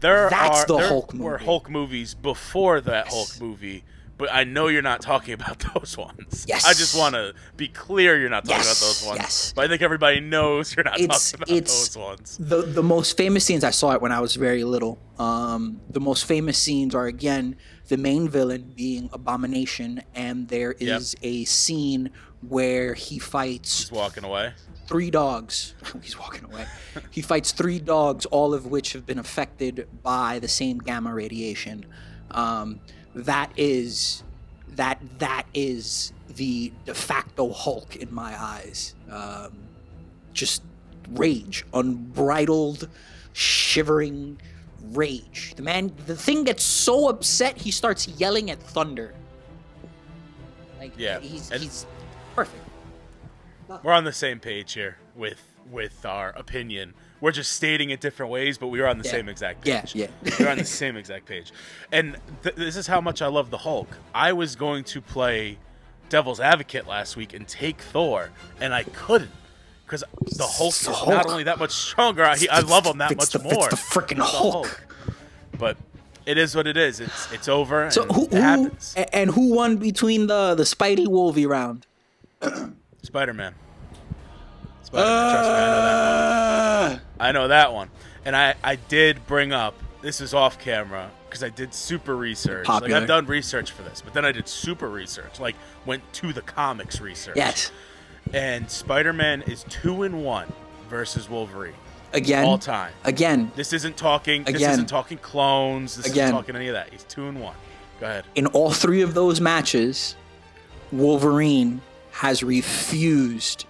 There 0.00 0.28
That's 0.28 0.60
are 0.62 0.66
the 0.66 0.76
there 0.76 0.88
Hulk 0.88 1.12
were 1.14 1.32
movie. 1.32 1.44
Hulk 1.44 1.70
movies 1.70 2.14
before 2.14 2.80
that 2.82 3.06
Yes. 3.06 3.14
Hulk 3.14 3.40
movie, 3.40 3.82
but 4.18 4.28
I 4.32 4.44
know 4.44 4.66
you're 4.68 4.82
not 4.82 5.00
talking 5.00 5.32
about 5.40 5.64
those 5.74 5.96
ones. 5.96 6.44
Yes. 6.46 6.66
I 6.66 6.74
just 6.74 6.96
want 6.96 7.14
to 7.14 7.34
be 7.56 7.68
clear 7.68 8.18
you're 8.20 8.28
not 8.28 8.44
talking 8.44 8.58
Yes, 8.58 8.78
about 8.78 8.86
those 8.86 9.06
ones. 9.06 9.20
yes. 9.20 9.52
But 9.56 9.64
I 9.64 9.68
think 9.68 9.80
everybody 9.82 10.20
knows 10.20 10.74
you're 10.76 10.84
not 10.84 11.00
It's- 11.00 11.32
talking 11.32 11.42
about 11.56 11.66
those 11.66 11.96
ones. 11.96 12.36
the 12.38 12.62
the 12.62 12.82
most 12.82 13.16
famous 13.16 13.44
scenes 13.44 13.64
I 13.64 13.70
saw 13.70 13.92
it 13.92 14.02
when 14.02 14.12
I 14.12 14.20
was 14.20 14.34
very 14.36 14.64
little. 14.64 14.98
Um, 15.18 15.80
the 15.88 16.00
most 16.00 16.26
famous 16.26 16.58
scenes 16.58 16.94
are 16.94 17.06
again 17.06 17.56
the 17.88 17.96
main 17.96 18.28
villain 18.28 18.72
being 18.76 19.08
Abomination, 19.12 20.02
and 20.14 20.48
there 20.48 20.72
is 20.72 21.14
Yep. 21.14 21.22
a 21.22 21.44
scene 21.44 22.10
where 22.46 22.94
he 22.94 23.18
fights 23.18 23.80
Just 23.80 23.92
walking 23.92 24.24
away. 24.24 24.52
three 24.86 25.10
dogs. 25.10 25.74
He's 26.02 26.18
walking 26.18 26.44
away. 26.44 26.66
he 27.10 27.22
fights 27.22 27.52
three 27.52 27.78
dogs, 27.78 28.26
all 28.26 28.54
of 28.54 28.66
which 28.66 28.92
have 28.92 29.06
been 29.06 29.18
affected 29.18 29.88
by 30.02 30.38
the 30.38 30.48
same 30.48 30.78
gamma 30.78 31.12
radiation. 31.14 31.86
Um, 32.32 32.80
that 33.14 33.50
is 33.56 34.22
that 34.74 35.00
that 35.20 35.46
is 35.54 36.12
the 36.28 36.70
de 36.84 36.92
facto 36.94 37.50
Hulk 37.52 37.96
in 37.96 38.12
my 38.12 38.38
eyes. 38.40 38.94
Um, 39.10 39.52
just 40.34 40.62
rage, 41.10 41.64
unbridled, 41.72 42.88
shivering 43.32 44.38
rage. 44.92 45.54
The 45.56 45.62
man, 45.62 45.92
the 46.06 46.16
thing 46.16 46.44
gets 46.44 46.62
so 46.64 47.08
upset 47.08 47.56
he 47.58 47.70
starts 47.70 48.06
yelling 48.08 48.50
at 48.50 48.58
thunder. 48.62 49.14
Like 50.78 50.92
Yeah, 50.96 51.20
he's 51.20 51.50
he's 51.50 51.86
perfect. 52.34 52.62
We're 53.82 53.92
on 53.92 54.04
the 54.04 54.12
same 54.12 54.38
page 54.40 54.72
here 54.74 54.96
with 55.14 55.42
with 55.70 56.04
our 56.06 56.30
opinion. 56.30 56.94
We're 57.20 57.32
just 57.32 57.52
stating 57.52 57.90
it 57.90 58.00
different 58.00 58.30
ways, 58.30 58.58
but 58.58 58.68
we 58.68 58.80
are 58.80 58.86
on 58.86 58.98
the 58.98 59.04
Yeah. 59.04 59.10
same 59.10 59.28
exact 59.28 59.66
Yeah, 59.66 59.80
page. 59.80 59.94
yeah. 59.94 60.06
We're 60.38 60.50
on 60.50 60.58
the 60.58 60.64
same 60.64 60.96
exact 60.96 61.24
page. 61.26 61.50
And 61.90 62.16
th- 62.42 62.54
this 62.56 62.76
is 62.76 62.86
how 62.86 63.00
much 63.00 63.22
I 63.22 63.26
love 63.26 63.50
the 63.50 63.56
Hulk. 63.58 63.88
I 64.14 64.32
was 64.34 64.54
going 64.54 64.84
to 64.84 65.00
play 65.00 65.58
Devil's 66.10 66.40
Advocate 66.40 66.86
last 66.86 67.16
week 67.16 67.32
and 67.32 67.48
take 67.48 67.80
Thor, 67.80 68.30
and 68.60 68.74
I 68.74 68.82
couldn't. 68.84 69.30
Because 69.86 70.02
the 70.36 70.44
Hulk 70.46 70.70
It's 70.74 70.84
the 70.84 70.90
is 70.90 70.96
Hulk. 70.96 71.08
not 71.08 71.26
only 71.26 71.44
that 71.44 71.58
much 71.58 71.70
stronger, 71.70 72.24
I, 72.24 72.36
I 72.50 72.60
love 72.60 72.84
him 72.86 72.98
that 72.98 73.12
It's 73.12 73.32
much 73.34 73.42
the- 73.42 73.48
it's 73.48 73.56
more. 73.56 73.68
the 73.70 73.76
freaking 73.76 74.08
than 74.08 74.18
Hulk. 74.20 74.86
But 75.58 75.76
It 76.26 76.36
is 76.38 76.56
what 76.56 76.66
it 76.66 76.76
is. 76.76 76.98
It's 77.00 77.32
it's 77.32 77.46
over. 77.48 77.88
So 77.92 78.02
and 78.02 78.12
who, 78.12 78.24
it 78.26 78.32
who 78.34 78.70
and 79.12 79.30
who 79.30 79.54
won 79.54 79.76
between 79.76 80.26
the 80.26 80.54
the 80.56 80.64
Spidey 80.64 81.06
Wolvie 81.06 81.46
round? 81.46 81.86
Spider 83.02 83.32
Man. 83.32 83.54
Spider 84.82 85.06
Man. 85.06 85.30
Trust 85.32 85.50
me, 85.50 85.56
I 85.56 85.70
know 85.70 85.78
that 85.78 86.90
one. 86.90 86.92
Uh. 86.92 86.98
I 87.20 87.32
know 87.32 87.48
that 87.48 87.72
one. 87.72 87.90
And 88.24 88.36
I 88.36 88.54
I 88.64 88.74
did 88.76 89.26
bring 89.26 89.52
up. 89.52 89.74
This 90.02 90.20
is 90.20 90.34
off 90.34 90.58
camera 90.58 91.10
because 91.28 91.42
I 91.42 91.48
did 91.48 91.72
super 91.74 92.16
research. 92.16 92.66
Popular. 92.66 92.92
Like 92.92 93.02
I've 93.02 93.08
done 93.08 93.26
research 93.26 93.70
for 93.72 93.82
this, 93.82 94.02
but 94.02 94.12
then 94.14 94.24
I 94.24 94.32
did 94.32 94.46
super 94.48 94.88
research. 94.88 95.38
Like 95.40 95.56
went 95.84 96.02
to 96.14 96.32
the 96.32 96.42
comics 96.42 97.00
research. 97.00 97.36
Yes. 97.36 97.70
And 98.32 98.70
Spider 98.70 99.12
Man 99.12 99.42
is 99.42 99.64
two 99.68 100.02
and 100.02 100.24
one 100.24 100.52
versus 100.88 101.28
Wolverine 101.30 101.74
Again. 102.12 102.44
all 102.44 102.58
time. 102.58 102.92
Again. 103.04 103.50
This 103.56 103.72
isn't 103.72 103.96
talking. 103.96 104.42
Again. 104.42 104.54
This 104.54 104.68
isn't 104.72 104.86
talking 104.88 105.18
clones. 105.18 105.96
This 105.96 106.06
Again. 106.06 106.24
isn't 106.24 106.36
talking 106.36 106.56
any 106.56 106.68
of 106.68 106.74
that. 106.74 106.90
He's 106.90 107.04
two 107.04 107.26
and 107.28 107.40
one. 107.40 107.54
Go 108.00 108.06
ahead. 108.06 108.24
In 108.34 108.46
all 108.48 108.72
three 108.72 109.00
of 109.02 109.14
those 109.14 109.40
matches, 109.40 110.16
Wolverine 110.92 111.80
has 112.12 112.42
refused 112.42 113.64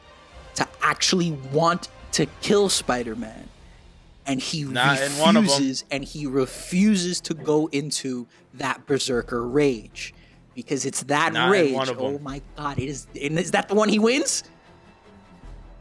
to 0.56 0.66
actually 0.82 1.32
want 1.52 1.88
to 2.12 2.26
kill 2.40 2.68
Spider-Man. 2.68 3.48
And 4.28 4.40
he 4.40 4.64
Not 4.64 5.00
in 5.00 5.12
one 5.18 5.36
of 5.36 5.44
'em. 5.44 5.50
refuses 5.50 5.84
and 5.90 6.02
he 6.04 6.26
refuses 6.26 7.20
to 7.22 7.34
go 7.34 7.68
into 7.68 8.26
that 8.54 8.84
berserker 8.86 9.46
rage. 9.46 10.12
Because 10.56 10.84
it's 10.86 11.02
that 11.04 11.32
Not 11.34 11.50
rage. 11.52 11.72
one 11.75 11.88
of 11.88 11.98
'em. 11.98 12.02
Oh 12.04 12.18
my 12.18 12.40
god, 12.56 12.78
it 12.80 12.88
is 12.88 13.06
and 13.22 13.38
is 13.38 13.52
that 13.52 13.68
the 13.68 13.75
one 13.76 13.88
he 13.88 13.98
wins? 14.00 14.42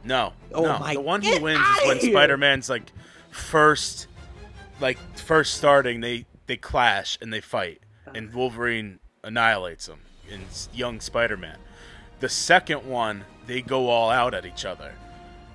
No. 0.03 0.34
Oh 0.53 0.63
no. 0.63 0.77
my- 0.79 0.94
The 0.94 1.00
one 1.01 1.22
he 1.22 1.39
wins 1.39 1.60
is 1.82 1.88
when 1.88 1.98
here. 1.98 2.12
Spider 2.12 2.38
Man's 2.38 2.70
like 2.70 2.91
first, 3.32 4.08
like 4.79 4.98
first 5.17 5.55
starting. 5.55 6.01
They 6.01 6.25
they 6.48 6.58
clash 6.58 7.17
and 7.22 7.32
they 7.34 7.41
fight, 7.41 7.82
and 8.13 8.32
Wolverine 8.34 9.00
annihilates 9.24 9.88
him 9.88 10.00
in 10.29 10.41
young 10.74 11.00
Spider 11.00 11.38
Man. 11.38 11.58
The 12.20 12.29
second 12.29 12.86
one, 12.86 13.25
they 13.48 13.62
go 13.62 13.88
all 13.89 14.10
out 14.12 14.34
at 14.34 14.46
each 14.46 14.65
other, 14.65 14.94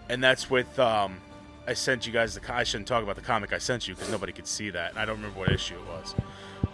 and 0.08 0.24
that's 0.24 0.50
with 0.50 0.78
um. 0.78 1.20
I 1.66 1.74
sent 1.74 2.04
you 2.06 2.12
guys 2.12 2.34
the. 2.34 2.52
I 2.54 2.64
shouldn't 2.64 2.88
talk 2.88 3.02
about 3.04 3.14
the 3.16 3.22
comic 3.22 3.52
I 3.52 3.58
sent 3.58 3.86
you 3.86 3.94
because 3.94 4.10
nobody 4.10 4.32
could 4.32 4.46
see 4.46 4.70
that, 4.70 4.90
and 4.90 4.98
I 4.98 5.04
don't 5.04 5.16
remember 5.16 5.38
what 5.38 5.52
issue 5.52 5.76
it 5.76 5.86
was. 5.86 6.14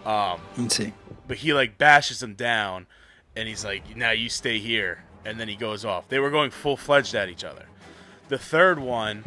Um, 0.07 0.41
Let's 0.57 0.77
see. 0.77 0.93
But 1.27 1.39
he 1.39 1.53
like 1.53 1.79
bashes 1.79 2.23
him 2.23 2.35
down 2.35 2.87
and 3.35 3.49
he's 3.49 3.65
like 3.65 3.97
now 3.97 4.11
you 4.11 4.29
stay 4.29 4.59
here. 4.59 5.05
And 5.25 5.41
then 5.41 5.49
he 5.49 5.57
goes 5.57 5.85
off. 5.85 6.09
They 6.09 6.21
were 6.21 6.31
going 6.31 6.53
full-fledged 6.53 7.13
at 7.17 7.29
each 7.29 7.43
other. 7.43 7.67
The 8.29 8.39
third 8.39 8.79
one 8.79 9.25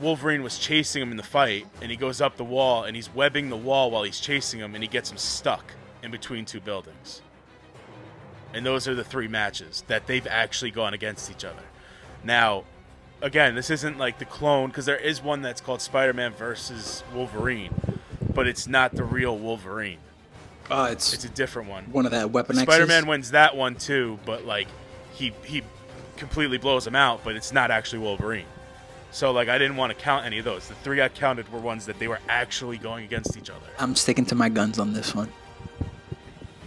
wolverine 0.00 0.44
was 0.44 0.58
chasing 0.58 1.02
him 1.02 1.10
in 1.10 1.16
the 1.16 1.24
fight 1.24 1.66
and 1.82 1.90
he 1.90 1.96
goes 1.96 2.20
up 2.20 2.36
the 2.36 2.44
wall 2.44 2.84
and 2.84 2.94
he's 2.94 3.12
webbing 3.12 3.50
the 3.50 3.56
wall 3.56 3.90
while 3.90 4.04
he's 4.04 4.20
chasing 4.20 4.60
him 4.60 4.74
and 4.74 4.84
he 4.84 4.88
gets 4.88 5.10
him 5.10 5.16
stuck 5.16 5.72
in 6.02 6.10
between 6.10 6.44
two 6.44 6.60
buildings. 6.60 7.20
And 8.52 8.64
those 8.64 8.86
are 8.86 8.94
the 8.94 9.04
three 9.04 9.26
matches 9.26 9.82
that 9.88 10.06
they've 10.06 10.26
actually 10.26 10.70
gone 10.70 10.94
against 10.94 11.30
each 11.30 11.44
other. 11.44 11.64
Now 12.22 12.64
again 13.20 13.54
this 13.54 13.70
isn't 13.70 13.98
like 13.98 14.18
the 14.18 14.24
clone 14.24 14.68
because 14.68 14.86
there 14.86 14.96
is 14.96 15.22
one 15.22 15.42
that's 15.42 15.60
called 15.60 15.80
spider-man 15.80 16.32
versus 16.34 17.02
wolverine 17.14 17.74
but 18.34 18.46
it's 18.46 18.66
not 18.66 18.92
the 18.92 19.04
real 19.04 19.36
wolverine 19.38 19.98
Uh, 20.70 20.88
it's, 20.92 21.12
it's 21.12 21.24
a 21.24 21.28
different 21.28 21.68
one. 21.68 21.84
one 21.92 22.06
of 22.06 22.12
that 22.12 22.30
weapon 22.30 22.56
Spider 22.56 22.86
Man 22.86 23.06
wins 23.06 23.32
that 23.32 23.56
one 23.56 23.74
too, 23.74 24.18
but 24.24 24.44
like 24.44 24.66
he 25.12 25.32
he 25.44 25.62
completely 26.16 26.58
blows 26.58 26.86
him 26.86 26.96
out, 26.96 27.22
but 27.24 27.36
it's 27.36 27.52
not 27.52 27.70
actually 27.70 27.98
Wolverine. 28.00 28.46
So 29.10 29.30
like 29.30 29.48
I 29.48 29.58
didn't 29.58 29.76
want 29.76 29.96
to 29.96 30.02
count 30.02 30.24
any 30.26 30.38
of 30.38 30.44
those. 30.44 30.66
The 30.68 30.74
three 30.76 31.00
I 31.02 31.08
counted 31.08 31.50
were 31.52 31.60
ones 31.60 31.86
that 31.86 31.98
they 31.98 32.08
were 32.08 32.18
actually 32.28 32.78
going 32.78 33.04
against 33.04 33.36
each 33.36 33.50
other. 33.50 33.66
I'm 33.78 33.94
sticking 33.94 34.24
to 34.26 34.34
my 34.34 34.48
guns 34.48 34.78
on 34.78 34.92
this 34.92 35.14
one. 35.14 35.30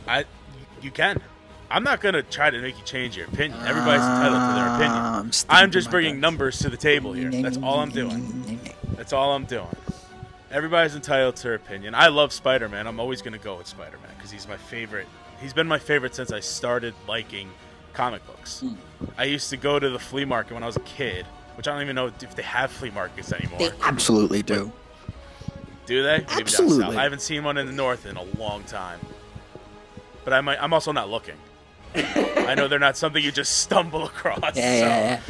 I 0.07 0.25
you 0.81 0.91
can. 0.91 1.21
I'm 1.69 1.83
not 1.83 1.99
gonna 1.99 2.23
try 2.23 2.49
to 2.49 2.61
make 2.61 2.77
you 2.77 2.85
change 2.85 3.17
your 3.17 3.27
opinion. 3.27 3.59
Everybody's 3.65 4.01
entitled 4.01 4.41
to 4.41 4.55
their 4.55 4.67
opinion. 4.75 4.91
I'm 4.93 5.31
sticking 5.31 5.55
I'm 5.57 5.69
to 5.69 5.73
just 5.73 5.87
my 5.87 5.91
bringing 5.91 6.13
guns. 6.13 6.21
numbers 6.21 6.59
to 6.59 6.69
the 6.69 6.77
table 6.77 7.13
here. 7.13 7.29
That's 7.29 7.57
all 7.57 7.79
I'm 7.79 7.89
doing. 7.89 8.59
That's 8.95 9.11
all 9.11 9.33
I'm 9.33 9.45
doing. 9.45 9.67
Everybody's 10.51 10.95
entitled 10.95 11.35
to 11.37 11.43
their 11.43 11.55
opinion. 11.55 11.93
I 11.93 12.07
love 12.07 12.31
Spider 12.31 12.69
Man. 12.69 12.87
I'm 12.87 12.99
always 12.99 13.21
gonna 13.21 13.37
go 13.37 13.57
with 13.57 13.67
Spider 13.67 13.97
Man 13.97 14.11
because 14.15 14.31
he's 14.31 14.47
my 14.47 14.57
favorite. 14.57 15.07
He's 15.41 15.53
been 15.53 15.67
my 15.67 15.79
favorite 15.79 16.15
since 16.15 16.31
I 16.31 16.39
started 16.39 16.93
liking 17.07 17.49
comic 17.93 18.25
books. 18.25 18.61
Hmm. 18.61 18.75
I 19.17 19.25
used 19.25 19.49
to 19.49 19.57
go 19.57 19.79
to 19.79 19.89
the 19.89 19.99
flea 19.99 20.25
market 20.25 20.53
when 20.53 20.63
I 20.63 20.67
was 20.67 20.77
a 20.77 20.81
kid, 20.81 21.25
which 21.55 21.67
I 21.67 21.73
don't 21.73 21.81
even 21.81 21.95
know 21.95 22.07
if 22.07 22.35
they 22.35 22.43
have 22.43 22.71
flea 22.71 22.91
markets 22.91 23.33
anymore. 23.33 23.59
They 23.59 23.71
absolutely 23.81 24.41
do. 24.41 24.71
Do 25.85 26.03
they? 26.03 26.19
Maybe 26.19 26.41
Absolutely. 26.41 26.97
I 26.97 27.03
haven't 27.03 27.21
seen 27.21 27.43
one 27.43 27.57
in 27.57 27.65
the 27.65 27.71
north 27.71 28.05
in 28.05 28.17
a 28.17 28.23
long 28.37 28.63
time. 28.63 28.99
But 30.25 30.33
I 30.33 30.41
might, 30.41 30.61
I'm 30.61 30.73
also 30.73 30.91
not 30.91 31.09
looking. 31.09 31.37
I 31.95 32.55
know 32.55 32.67
they're 32.67 32.77
not 32.77 32.97
something 32.97 33.23
you 33.23 33.31
just 33.31 33.59
stumble 33.59 34.05
across. 34.07 34.39
Yeah, 34.43 34.51
so, 34.51 34.59
yeah, 34.59 34.99
yeah. 34.99 35.21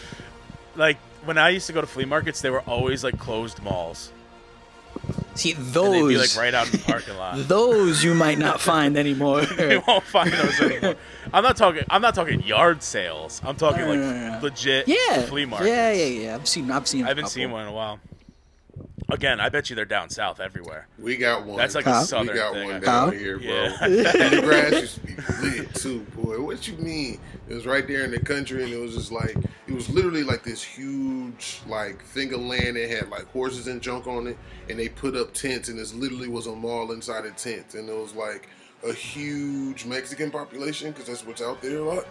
Like 0.76 0.98
when 1.26 1.38
I 1.38 1.50
used 1.50 1.68
to 1.68 1.74
go 1.74 1.82
to 1.82 1.88
flea 1.88 2.06
markets, 2.06 2.42
they 2.42 2.50
were 2.50 2.62
always 2.62 3.04
like 3.04 3.20
closed 3.20 3.62
malls. 3.62 4.12
See 5.38 5.54
they'd 5.54 5.74
be 5.74 6.18
like 6.18 6.30
those. 6.30 6.38
right 6.38 6.54
out 6.54 6.66
in 6.66 6.72
the 6.74 6.78
parking 6.80 7.16
lot. 7.18 7.38
Those 7.48 8.04
you 8.04 8.14
might 8.16 8.40
not 8.40 8.60
find 8.60 8.98
anymore. 8.98 9.44
you 9.60 9.84
won't 9.88 10.04
find 10.04 10.32
those 10.32 10.60
anymore. 10.60 10.96
I'm 11.32 11.44
not 11.44 11.58
talking. 11.58 11.84
I'm 11.90 12.02
not 12.02 12.16
talking 12.16 12.42
yard 12.42 12.82
sales. 12.82 13.42
I'm 13.46 13.56
talking 13.56 13.86
like 13.86 14.00
no. 14.00 14.40
legit 14.42 14.88
yeah, 14.88 15.22
flea 15.24 15.46
markets. 15.46 15.70
yeah, 15.70 15.92
yeah, 15.92 16.06
yeah. 16.06 16.36
I've 16.36 16.48
seen, 16.48 16.72
I've 16.72 16.88
seen. 16.88 17.06
I 17.06 17.10
haven't 17.10 17.24
couple. 17.24 17.32
seen 17.32 17.52
one 17.52 17.64
in 17.64 17.68
a 17.68 17.74
while. 17.74 18.00
Again, 19.10 19.40
I 19.40 19.48
bet 19.48 19.70
you 19.70 19.76
they're 19.76 19.86
down 19.86 20.10
south 20.10 20.42
everywhere. 20.42 20.88
We 21.00 21.16
got 21.16 21.46
one. 21.46 21.58
That's 21.58 21.76
like 21.76 21.86
Kyle? 21.86 22.00
a 22.00 22.02
We 22.02 22.06
southern 22.06 22.28
we 22.28 22.34
got 22.40 22.54
thing. 22.54 22.62
I 22.62 22.66
one 22.66 22.74
think. 22.74 22.86
Kyle? 22.86 23.10
down 23.12 23.18
here, 23.20 23.38
bro. 23.38 23.48
Yeah. 23.48 23.78
and 23.82 23.94
the 24.34 24.42
grass 24.46 24.72
used 24.74 24.96
to 24.96 25.02
be 25.08 25.16
lit 25.60 25.74
too, 25.76 26.00
boy. 26.16 26.42
What 26.42 26.68
you 26.68 26.76
mean? 26.78 27.20
It 27.48 27.54
was 27.54 27.66
right 27.66 27.88
there 27.88 28.04
in 28.04 28.12
the 28.12 28.20
country, 28.20 28.64
and 28.64 28.74
it 28.74 28.78
was 28.78 28.96
just 28.96 29.12
like 29.14 29.38
it 29.68 29.74
was 29.74 29.90
literally 29.90 30.24
like 30.24 30.44
this 30.44 30.62
huge 30.62 31.62
like 31.68 32.04
thing 32.04 32.34
of 32.34 32.42
land 32.42 32.76
that 32.76 32.90
had 32.90 33.10
like 33.10 33.32
horses 33.32 33.68
and 33.68 33.82
junk 33.82 34.08
on 34.08 34.28
it, 34.28 34.38
and 34.70 34.78
they 34.78 34.90
put 34.90 35.16
up 35.16 35.34
tents, 35.34 35.70
and 35.70 35.80
this 35.80 35.94
literally 35.94 36.28
was 36.28 36.48
a 36.48 36.56
mall 36.56 36.92
inside 36.92 37.26
a 37.26 37.32
tent, 37.32 37.76
and 37.76 37.88
it 37.88 37.96
was 37.96 38.14
like 38.14 38.50
a 38.86 38.92
huge 38.92 39.86
Mexican 39.86 40.32
population 40.32 40.92
because 40.92 41.08
that's 41.08 41.26
what's 41.26 41.42
out 41.42 41.62
there 41.62 41.78
a 41.78 41.82
lot. 41.82 42.06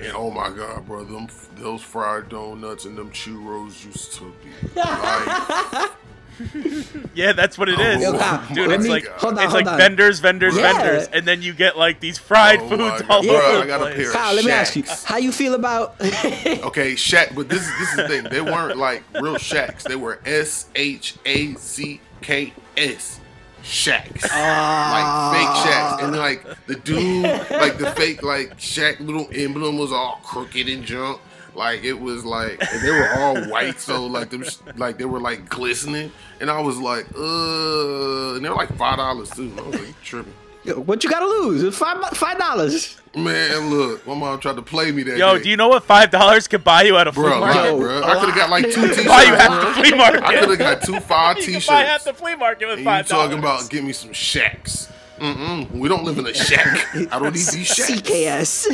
And 0.00 0.12
oh 0.14 0.30
my 0.32 0.50
god, 0.50 0.86
bro, 0.86 1.04
them 1.04 1.28
those 1.54 1.82
fried 1.82 2.28
donuts 2.28 2.84
and 2.84 2.98
them 2.98 3.10
churros 3.10 3.84
used 3.84 4.12
to 4.14 4.32
be 4.42 4.50
like 4.80 5.90
Yeah, 7.14 7.32
that's 7.32 7.56
what 7.56 7.70
it 7.70 7.80
is, 7.80 8.02
Yo, 8.02 8.18
Kyle, 8.18 8.54
dude. 8.54 8.70
It's 8.72 8.84
me- 8.84 8.90
like 8.90 9.06
hold 9.06 9.38
on, 9.38 9.44
it's 9.44 9.52
hold 9.52 9.64
like 9.64 9.72
on. 9.72 9.78
vendors, 9.78 10.20
vendors, 10.20 10.54
Yeah. 10.56 10.72
vendors, 10.74 11.08
and 11.08 11.26
then 11.26 11.40
you 11.40 11.54
get 11.54 11.78
like 11.78 11.98
these 12.00 12.18
fried 12.18 12.60
Oh 12.60 12.68
foods 12.68 13.02
all 13.08 13.22
God. 13.22 13.26
over 13.26 13.28
Bro, 13.28 13.52
the 13.56 13.62
I 13.62 13.66
got 13.66 13.80
a 13.80 13.84
place. 13.84 13.96
pair 13.96 14.06
of 14.08 14.12
Kyle, 14.12 14.34
let 14.34 14.44
me 14.44 14.50
ask 14.50 14.76
you, 14.76 14.84
how 15.04 15.16
you 15.16 15.32
feel 15.32 15.54
about? 15.54 15.96
Okay, 16.46 16.94
shack, 16.96 17.34
but 17.34 17.48
this 17.48 17.66
this 17.78 17.90
is 17.90 17.96
the 17.96 18.08
thing. 18.08 18.24
They 18.24 18.40
weren't 18.42 18.76
like 18.76 19.02
real 19.20 19.38
shacks. 19.38 19.84
They 19.84 19.96
were 19.96 20.20
S 20.26 20.66
H 20.74 21.14
A 21.24 21.54
C 21.54 22.00
K 22.20 22.52
S 22.76 23.20
shacks, 23.62 24.26
ah. 24.30 25.32
like 25.32 25.40
fake 25.40 25.72
shacks. 25.72 26.02
And 26.02 26.16
like 26.16 26.66
the 26.66 26.74
dude, 26.76 27.22
like 27.50 27.78
the 27.78 27.92
fake 27.96 28.22
like 28.22 28.58
shack 28.60 29.00
little 29.00 29.28
emblem 29.32 29.78
was 29.78 29.90
all 29.92 30.20
crooked 30.22 30.68
and 30.68 30.84
junk. 30.84 31.20
Like 31.56 31.82
it 31.84 31.94
was 31.98 32.22
like 32.24 32.62
and 32.72 32.82
they 32.82 32.90
were 32.90 33.08
all 33.18 33.36
white, 33.50 33.80
so 33.80 34.04
like 34.06 34.28
them 34.28 34.44
sh- 34.44 34.56
like 34.76 34.98
they 34.98 35.06
were 35.06 35.20
like 35.20 35.48
glistening. 35.48 36.12
And 36.40 36.50
I 36.50 36.60
was 36.60 36.76
like, 36.78 37.06
uh, 37.16 38.34
and 38.36 38.44
they 38.44 38.48
were 38.50 38.54
like 38.54 38.76
five 38.76 38.98
dollars 38.98 39.30
too. 39.30 39.50
I 39.58 39.62
was 39.62 39.80
like, 39.80 40.00
tripping. 40.02 40.34
Yo, 40.64 40.74
what 40.80 41.02
you 41.02 41.08
gotta 41.08 41.24
lose? 41.26 41.62
It's 41.62 41.78
five 41.78 41.98
five 42.16 42.36
dollars. 42.38 43.00
Man, 43.16 43.70
look, 43.70 44.06
my 44.06 44.14
mom 44.14 44.38
tried 44.38 44.56
to 44.56 44.62
play 44.62 44.92
me 44.92 45.02
that 45.04 45.16
Yo, 45.16 45.38
day. 45.38 45.44
do 45.44 45.48
you 45.48 45.56
know 45.56 45.68
what 45.68 45.84
five 45.84 46.10
dollars 46.10 46.46
could 46.46 46.62
buy 46.62 46.82
you 46.82 46.96
at 46.98 47.06
a 47.08 47.12
flea 47.12 47.22
market? 47.30 47.40
lie, 47.58 47.66
Yo, 47.68 47.78
bro. 47.78 48.02
I 48.02 48.14
could 48.20 48.28
have 48.28 48.34
got 48.36 48.50
like 48.50 48.64
two 48.66 48.88
t-shirts. 48.88 49.06
buy 49.08 49.22
you 49.22 49.34
at 49.34 49.48
bro. 49.48 49.64
the 49.64 49.74
flea 49.80 49.96
market. 49.96 50.22
I 50.24 50.38
could 50.40 50.48
have 50.50 50.58
got 50.58 50.82
two 50.82 51.00
five 51.00 51.36
you 51.38 51.42
t-shirts. 51.44 51.66
can 51.66 51.74
buy 51.74 51.84
at 51.90 52.04
the 52.04 52.12
flea 52.12 52.34
market 52.34 52.66
with 52.66 52.72
and 52.74 52.80
you 52.80 52.84
five 52.84 53.06
dollars. 53.08 53.28
talking 53.28 53.38
about 53.38 53.70
give 53.70 53.82
me 53.82 53.92
some 53.94 54.12
shacks? 54.12 54.92
Mm-mm. 55.20 55.70
We 55.70 55.88
don't 55.88 56.04
live 56.04 56.18
in 56.18 56.26
a 56.26 56.34
shack. 56.34 56.86
I 56.94 57.18
don't 57.18 57.22
need 57.32 57.32
these 57.46 57.66
shacks. 57.66 57.90
CKS. 57.90 58.66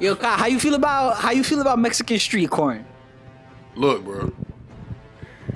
Yo, 0.00 0.14
Kyle, 0.16 0.36
how 0.36 0.46
you 0.46 0.58
feel 0.60 0.74
about 0.74 1.16
how 1.16 1.30
you 1.30 1.44
feel 1.44 1.60
about 1.60 1.78
Mexican 1.78 2.18
street 2.18 2.50
corn? 2.50 2.84
Look, 3.76 4.04
bro. 4.04 4.32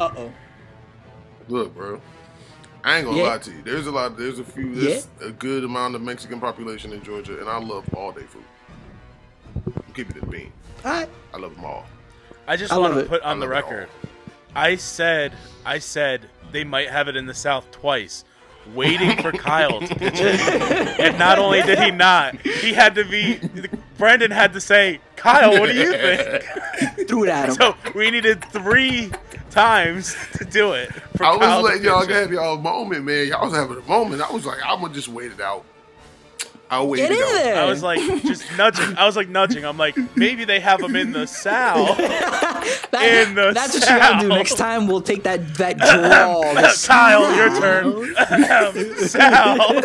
Uh 0.00 0.10
oh. 0.16 0.32
Look, 1.48 1.74
bro. 1.74 2.00
I 2.84 2.98
ain't 2.98 3.06
gonna 3.06 3.18
Yeah. 3.18 3.22
lie 3.24 3.38
to 3.38 3.50
you. 3.50 3.62
There's 3.62 3.86
a 3.86 3.90
lot. 3.90 4.16
There's 4.16 4.38
a 4.38 4.44
few. 4.44 4.74
There's 4.74 5.08
a 5.20 5.30
good 5.30 5.64
amount 5.64 5.94
of 5.94 6.02
Mexican 6.02 6.40
population 6.40 6.92
in 6.92 7.02
Georgia, 7.02 7.38
and 7.40 7.48
I 7.48 7.58
love 7.58 7.84
all 7.94 8.12
day 8.12 8.22
food. 8.22 8.44
I'm 9.66 9.92
keeping 9.94 10.16
it 10.16 10.22
a 10.22 10.26
bean. 10.26 10.52
All 10.84 10.92
right. 10.92 11.08
I 11.34 11.38
love 11.38 11.54
them 11.56 11.64
all. 11.64 11.86
I 12.46 12.56
just 12.56 12.74
want 12.76 12.94
to 12.94 13.04
put 13.04 13.22
on 13.22 13.40
the 13.40 13.46
love 13.46 13.58
it 13.58 13.64
all. 13.64 13.70
record. 13.70 13.88
I 14.54 14.76
said, 14.76 15.32
I 15.66 15.78
said 15.80 16.22
they 16.52 16.64
might 16.64 16.88
have 16.88 17.08
it 17.08 17.16
in 17.16 17.26
the 17.26 17.34
South 17.34 17.70
twice, 17.70 18.24
waiting 18.74 19.20
for 19.20 19.32
Kyle 19.32 19.80
to 19.80 19.94
pitch 19.96 20.14
it. 20.20 20.40
And 21.00 21.18
not 21.18 21.38
only 21.38 21.60
did 21.62 21.78
he 21.78 21.90
not, 21.90 22.40
he 22.40 22.72
had 22.72 22.94
to 22.94 23.04
be. 23.04 23.40
Brandon 23.98 24.30
had 24.30 24.52
to 24.54 24.60
say, 24.60 25.00
Kyle, 25.16 25.50
what 25.60 25.68
do 25.70 25.74
you 25.76 25.92
think? 25.96 26.44
Threw 27.08 27.24
it 27.24 27.28
at 27.30 27.48
him. 27.50 27.54
So 27.56 27.74
we 27.94 28.10
needed 28.10 28.42
three 28.46 29.10
times 29.50 30.14
to 30.34 30.44
do 30.44 30.72
it. 30.72 30.90
For 31.16 31.24
I 31.24 31.30
was 31.36 31.40
Kyle 31.40 31.62
letting 31.62 31.84
y'all 31.84 32.00
pitch 32.02 32.10
it. 32.10 32.14
have 32.14 32.32
y'all 32.32 32.56
a 32.56 32.60
moment, 32.60 33.04
man. 33.04 33.26
Y'all 33.28 33.44
was 33.46 33.54
having 33.54 33.76
a 33.78 33.82
moment. 33.88 34.22
I 34.22 34.30
was 34.32 34.46
like, 34.46 34.58
I'm 34.64 34.80
gonna 34.80 34.94
just 34.94 35.08
wait 35.08 35.32
it 35.32 35.40
out. 35.40 35.64
I'll 36.70 36.86
wait 36.86 36.98
Get 36.98 37.12
it 37.12 37.16
in 37.16 37.22
out. 37.24 37.32
there. 37.32 37.62
I 37.62 37.64
was 37.64 37.82
like 37.82 37.98
just 38.24 38.44
nudging. 38.58 38.94
I 38.98 39.06
was 39.06 39.16
like 39.16 39.28
nudging. 39.30 39.64
I'm 39.64 39.78
like 39.78 39.96
maybe 40.16 40.44
they 40.44 40.60
have 40.60 40.82
him 40.82 40.94
in 40.96 41.12
the 41.12 41.26
Sal. 41.26 41.96
That- 42.90 43.26
in 43.28 43.34
the 43.34 43.52
that's 43.54 43.72
what 43.74 43.82
you 43.88 43.96
gotta 43.96 44.20
do. 44.20 44.28
Next 44.28 44.56
time 44.58 44.86
we'll 44.86 45.00
take 45.00 45.22
that 45.22 45.54
that 45.54 45.78
draw. 45.78 46.42
the 46.54 46.84
Kyle, 46.86 47.34
your 47.34 47.48
turn. 47.58 49.08
Sal. 49.08 49.80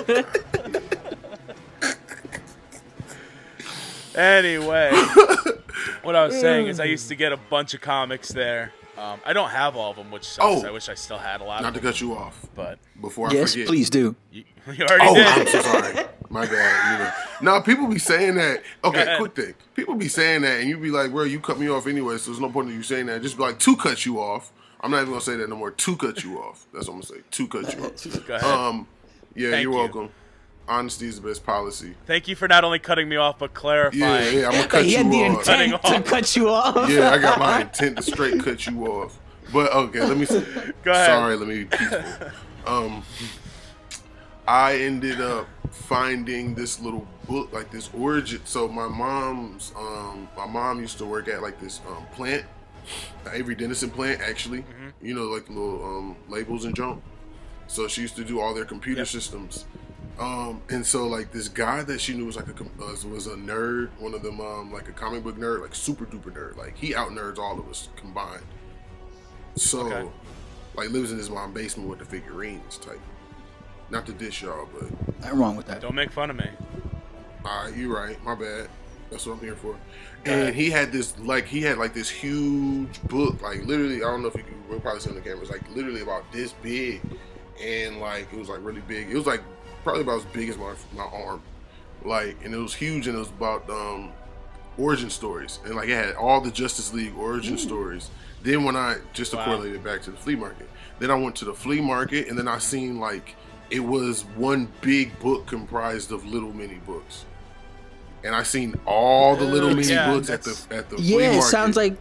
Anyway, 4.15 4.91
what 6.03 6.15
I 6.15 6.25
was 6.25 6.39
saying 6.39 6.67
is 6.67 6.79
I 6.79 6.85
used 6.85 7.07
to 7.09 7.15
get 7.15 7.31
a 7.31 7.37
bunch 7.37 7.73
of 7.73 7.81
comics 7.81 8.29
there. 8.29 8.71
Um, 8.97 9.19
I 9.25 9.33
don't 9.33 9.49
have 9.49 9.75
all 9.75 9.89
of 9.91 9.97
them, 9.97 10.11
which 10.11 10.23
sucks. 10.23 10.63
Oh. 10.63 10.67
I 10.67 10.71
wish 10.71 10.87
I 10.87 10.93
still 10.93 11.17
had 11.17 11.41
a 11.41 11.43
lot 11.43 11.57
of. 11.57 11.63
Not 11.63 11.69
of 11.69 11.73
to 11.75 11.79
them. 11.81 11.91
cut 11.91 11.99
you 12.01 12.13
off 12.15 12.45
But 12.55 12.77
before 13.01 13.29
I 13.29 13.33
Yes, 13.33 13.53
forget. 13.53 13.67
please 13.67 13.89
do. 13.89 14.15
you, 14.31 14.43
you 14.71 14.85
already 14.85 15.05
Oh, 15.07 15.15
did. 15.15 15.25
I'm 15.25 15.47
so 15.47 15.61
sorry. 15.61 16.05
My 16.29 16.45
bad. 16.45 16.91
You 16.99 17.03
know. 17.03 17.53
Now 17.53 17.61
people 17.61 17.87
be 17.87 17.97
saying 17.97 18.35
that. 18.35 18.61
Okay, 18.83 19.01
ahead. 19.01 19.17
quick 19.17 19.35
thing. 19.35 19.53
People 19.75 19.95
be 19.95 20.07
saying 20.07 20.43
that, 20.43 20.59
and 20.59 20.69
you 20.69 20.77
be 20.77 20.91
like, 20.91 21.11
"Well, 21.11 21.25
you 21.25 21.39
cut 21.39 21.59
me 21.59 21.69
off 21.69 21.87
anyway, 21.87 22.17
so 22.17 22.29
there's 22.31 22.39
no 22.39 22.49
point 22.49 22.69
in 22.69 22.75
you 22.75 22.83
saying 22.83 23.07
that." 23.07 23.21
Just 23.23 23.35
be 23.37 23.43
like, 23.43 23.57
"To 23.59 23.75
cut 23.75 24.05
you 24.05 24.19
off." 24.19 24.51
I'm 24.81 24.91
not 24.91 24.97
even 24.97 25.09
gonna 25.09 25.21
say 25.21 25.37
that 25.37 25.49
no 25.49 25.55
more. 25.55 25.71
To 25.71 25.95
cut 25.97 26.23
you 26.23 26.37
off. 26.39 26.65
That's 26.73 26.87
what 26.87 26.93
I'm 26.95 27.01
gonna 27.01 27.19
say. 27.19 27.21
To 27.31 27.47
cut 27.47 27.75
you 27.75 27.83
off. 27.85 28.25
Go 28.27 28.35
ahead. 28.35 28.43
Um, 28.49 28.87
yeah, 29.35 29.49
Thank 29.51 29.63
you're 29.63 29.71
you. 29.73 29.77
welcome. 29.79 30.09
Honesty 30.67 31.07
is 31.07 31.19
the 31.19 31.27
best 31.27 31.45
policy. 31.45 31.93
Thank 32.07 32.27
you 32.27 32.35
for 32.35 32.47
not 32.47 32.63
only 32.63 32.79
cutting 32.79 33.09
me 33.09 33.17
off, 33.17 33.37
but 33.39 33.53
clarifying. 33.53 33.99
Yeah, 34.01 34.29
yeah. 34.29 34.45
I'm 34.47 34.53
gonna 34.53 34.67
cut 34.67 34.85
he 34.85 34.91
you 34.91 34.97
had 34.97 35.11
the 35.11 35.23
off. 35.25 35.43
Cutting 35.45 35.71
intent 35.73 35.83
to 35.83 35.95
off. 35.97 36.05
cut 36.05 36.35
you 36.35 36.49
off. 36.49 36.89
Yeah, 36.89 37.11
I 37.11 37.17
got 37.17 37.39
my 37.39 37.61
intent 37.67 37.97
to 37.97 38.03
straight 38.03 38.41
cut 38.43 38.65
you 38.65 38.85
off. 38.87 39.19
But 39.51 39.71
okay, 39.73 39.99
let 40.01 40.17
me. 40.17 40.25
Go 40.25 40.37
ahead. 40.91 41.05
Sorry, 41.07 41.35
let 41.35 41.47
me 41.47 41.63
be 41.63 41.65
peaceful. 41.65 41.99
Um, 42.65 43.03
I 44.47 44.75
ended 44.77 45.19
up 45.21 45.47
finding 45.71 46.55
this 46.55 46.79
little 46.79 47.05
book, 47.27 47.51
like 47.53 47.69
this 47.71 47.89
origin. 47.93 48.41
So 48.45 48.67
my 48.67 48.87
mom's, 48.87 49.73
um, 49.77 50.27
my 50.37 50.45
mom 50.45 50.79
used 50.79 50.97
to 50.99 51.05
work 51.05 51.27
at 51.27 51.41
like 51.41 51.59
this 51.59 51.81
um, 51.89 52.05
plant, 52.13 52.45
the 53.25 53.33
Avery 53.35 53.55
Dennison 53.55 53.89
plant, 53.89 54.21
actually. 54.21 54.59
Mm-hmm. 54.59 55.05
You 55.05 55.13
know, 55.15 55.23
like 55.23 55.49
little 55.49 55.83
um, 55.83 56.15
labels 56.29 56.65
and 56.65 56.75
junk. 56.75 57.03
So 57.67 57.87
she 57.87 58.01
used 58.01 58.15
to 58.15 58.23
do 58.23 58.39
all 58.39 58.53
their 58.53 58.65
computer 58.65 58.99
Yep. 59.01 59.07
systems. 59.07 59.65
Um, 60.19 60.61
and 60.69 60.85
so 60.85 61.07
like 61.07 61.31
this 61.31 61.47
guy 61.47 61.81
that 61.83 61.99
she 61.99 62.13
knew 62.13 62.25
was 62.25 62.35
like 62.35 62.47
a 62.47 62.53
com- 62.53 62.69
uh, 62.79 62.85
was 63.09 63.25
a 63.27 63.35
nerd, 63.35 63.89
one 63.97 64.13
of 64.13 64.21
them 64.21 64.39
um, 64.39 64.71
like 64.71 64.87
a 64.87 64.91
comic 64.91 65.23
book 65.23 65.37
nerd, 65.37 65.61
like 65.61 65.73
super 65.73 66.05
duper 66.05 66.31
nerd. 66.31 66.55
Like 66.55 66.77
he 66.77 66.93
out 66.95 67.09
nerds 67.09 67.39
all 67.39 67.59
of 67.59 67.67
us 67.67 67.89
combined. 67.95 68.43
So 69.55 69.81
Okay. 69.91 70.09
like 70.75 70.89
lives 70.89 71.11
in 71.11 71.17
his 71.17 71.29
mom's 71.29 71.53
basement 71.55 71.89
with 71.89 71.99
the 71.99 72.05
figurines 72.05 72.77
type. 72.77 72.99
Not 73.89 74.05
to 74.05 74.11
dish 74.13 74.43
y'all, 74.43 74.67
but 74.73 75.19
Nothing 75.21 75.39
wrong 75.39 75.55
with 75.55 75.65
that. 75.67 75.81
Don't 75.81 75.95
make 75.95 76.11
fun 76.11 76.29
of 76.29 76.35
me. 76.35 76.49
all 77.45 77.63
right, 77.65 77.75
you're 77.75 77.93
right. 77.93 78.23
My 78.23 78.35
bad. 78.35 78.67
That's 79.09 79.25
what 79.27 79.33
I'm 79.33 79.39
here 79.41 79.55
for. 79.55 79.75
And 80.25 80.55
he 80.55 80.69
had 80.71 80.91
this 80.91 81.17
like 81.19 81.45
he 81.45 81.61
had 81.61 81.77
like 81.77 81.93
this 81.93 82.09
huge 82.09 83.01
book, 83.03 83.41
like 83.41 83.65
literally. 83.65 83.97
I 83.97 84.07
don't 84.07 84.21
know 84.21 84.29
if 84.29 84.35
you 84.35 84.43
can. 84.43 84.53
We'll 84.69 84.79
probably 84.79 85.01
see 85.01 85.09
on 85.09 85.15
the 85.15 85.21
camera. 85.21 85.41
It's 85.41 85.51
like 85.51 85.69
literally 85.75 86.01
about 86.01 86.31
this 86.31 86.53
big, 86.63 87.01
and 87.61 87.99
like 87.99 88.31
it 88.31 88.39
was 88.39 88.49
like 88.49 88.59
really 88.63 88.81
big. 88.81 89.09
It 89.11 89.15
was 89.15 89.27
like 89.27 89.41
probably 89.83 90.01
about 90.01 90.19
as 90.19 90.25
big 90.25 90.49
as 90.49 90.57
my 90.57 90.73
my 90.95 91.03
arm, 91.03 91.41
like, 92.03 92.37
and 92.43 92.53
it 92.53 92.57
was 92.57 92.73
huge. 92.73 93.07
And 93.07 93.15
it 93.15 93.19
was 93.19 93.29
about 93.29 93.69
um 93.69 94.11
origin 94.77 95.09
stories, 95.09 95.59
and 95.65 95.75
like 95.75 95.89
it 95.89 95.95
had 95.95 96.15
all 96.15 96.41
the 96.41 96.51
Justice 96.51 96.93
League 96.93 97.15
origin 97.17 97.57
stories. 97.57 98.09
Then 98.41 98.63
when 98.65 98.75
I 98.75 98.97
just 99.13 99.31
to 99.31 99.37
Wow. 99.37 99.45
correlate 99.45 99.73
it 99.73 99.83
back 99.83 100.01
to 100.03 100.11
the 100.11 100.17
flea 100.17 100.35
market, 100.35 100.69
then 100.99 101.09
I 101.11 101.15
went 101.15 101.35
to 101.37 101.45
the 101.45 101.53
flea 101.53 101.79
market, 101.81 102.27
and 102.27 102.37
then 102.37 102.47
I 102.47 102.57
seen 102.57 102.99
like 102.99 103.35
it 103.69 103.79
was 103.79 104.23
one 104.35 104.67
big 104.81 105.17
book 105.19 105.45
comprised 105.47 106.11
of 106.11 106.25
little 106.25 106.51
mini 106.53 106.79
books. 106.85 107.25
And 108.25 108.33
I 108.35 108.43
seen 108.43 108.75
all 108.85 109.35
the 109.35 109.45
little 109.45 109.71
Uh, 109.71 109.75
mini 109.75 109.93
yeah, 109.93 110.11
books 110.13 110.29
at 110.29 110.43
the 110.43 110.57
at 110.71 110.89
the 110.89 110.97
flea 110.97 111.03
Yeah, 111.23 111.37
it 111.37 111.41
sounds 111.43 111.75
like 111.75 111.95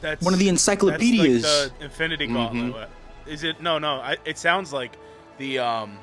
That's 0.00 0.22
one 0.24 0.32
of 0.34 0.38
the 0.38 0.46
That's 0.46 0.52
encyclopedias. 0.68 1.42
like 1.44 1.78
the 1.78 1.84
Infinity 1.84 2.26
Gauntlet. 2.26 2.72
Mm-hmm. 2.74 3.30
Is 3.30 3.42
it? 3.44 3.60
No, 3.60 3.78
no. 3.78 3.96
I, 4.00 4.16
it 4.24 4.38
sounds 4.38 4.72
like 4.72 4.92
the. 5.38 5.58
um 5.58 5.98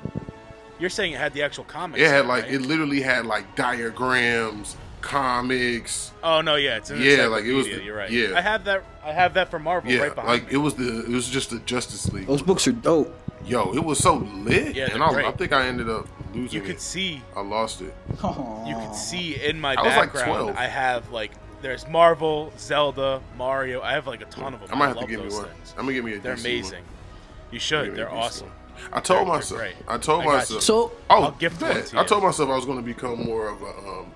You're 0.84 0.90
saying 0.90 1.14
it 1.14 1.18
had 1.18 1.32
the 1.32 1.42
actual 1.42 1.64
comics. 1.64 1.98
it 1.98 2.08
had 2.08 2.26
like 2.26 2.42
right? 2.44 2.52
it 2.52 2.60
literally 2.60 3.00
had 3.00 3.24
like 3.24 3.56
diagrams, 3.56 4.76
comics. 5.00 6.12
Oh 6.22 6.42
no, 6.42 6.56
yeah, 6.56 6.76
it's 6.76 6.90
an 6.90 7.00
Yeah, 7.00 7.24
like, 7.28 7.44
it 7.46 7.54
was 7.54 7.64
the- 7.66 7.82
You're 7.82 7.96
right. 7.96 8.10
yeah. 8.10 8.36
I 8.36 8.42
have 8.42 8.64
that. 8.66 8.84
I 9.02 9.10
have 9.12 9.32
that 9.32 9.50
for 9.50 9.58
Marvel 9.58 9.90
Yeah, 9.90 10.00
right 10.00 10.14
behind 10.14 10.28
like 10.30 10.46
me. 10.48 10.52
it 10.52 10.56
was 10.58 10.74
the 10.74 11.04
it 11.04 11.08
was 11.08 11.26
just 11.30 11.48
the 11.48 11.58
Justice 11.60 12.12
League. 12.12 12.26
Those 12.26 12.42
books 12.42 12.68
are 12.68 12.72
dope. 12.72 13.18
Yo, 13.46 13.72
it 13.72 13.82
was 13.82 13.98
so 13.98 14.16
lit, 14.16 14.76
Yeah, 14.76 14.84
and 14.92 15.00
they're 15.00 15.08
I, 15.08 15.12
great. 15.14 15.24
I 15.24 15.30
think 15.32 15.52
I 15.54 15.66
ended 15.68 15.88
up 15.88 16.06
losing 16.34 16.44
it. 16.44 16.52
you 16.52 16.60
could 16.60 16.76
it. 16.76 16.80
see. 16.82 17.22
I 17.34 17.40
lost 17.40 17.80
it. 17.80 17.94
You 18.22 18.76
could 18.78 18.94
see 18.94 19.42
in 19.42 19.58
my 19.58 19.76
I 19.76 19.82
was, 19.82 19.96
like, 19.96 20.12
12. 20.12 20.54
I 20.54 20.66
have 20.66 21.10
like. 21.10 21.30
There's 21.62 21.88
Marvel, 21.88 22.52
Zelda, 22.58 23.22
Mario. 23.38 23.80
I 23.80 23.92
have 23.92 24.06
like 24.06 24.20
a 24.20 24.26
ton 24.26 24.52
of 24.52 24.60
them. 24.60 24.68
I 24.70 24.74
might 24.76 24.88
have 24.88 24.98
to 24.98 25.06
give 25.06 25.24
me 25.24 25.32
one. 25.32 25.44
things. 25.46 25.72
I'm 25.78 25.84
gonna 25.86 25.94
give 25.94 26.04
me 26.04 26.12
a 26.16 26.18
They're 26.18 26.34
DC 26.36 26.40
amazing. 26.40 26.82
One. 26.84 27.52
You 27.52 27.58
should. 27.58 27.94
They're 27.96 28.12
awesome. 28.12 28.48
one. 28.48 28.56
I 28.92 29.00
told 29.00 29.18
They're- 29.20 29.24
they're 29.26 29.34
myself. 29.34 29.60
great. 29.60 29.74
I 29.88 29.98
told 29.98 30.22
I 30.22 30.26
myself. 30.26 30.50
you. 30.50 30.60
So 30.60 30.92
Oh, 31.10 31.22
I'll 31.24 31.30
gift 31.32 31.60
one 31.62 31.74
bet. 31.74 31.86
to 31.86 32.00
I 32.00 32.04
told 32.04 32.22
myself 32.22 32.50
I 32.50 32.56
was 32.56 32.64
going 32.64 32.78
to 32.78 32.84
become 32.84 33.24
more 33.24 33.48
of 33.48 33.62
a 33.62 33.66
um, 33.66 34.12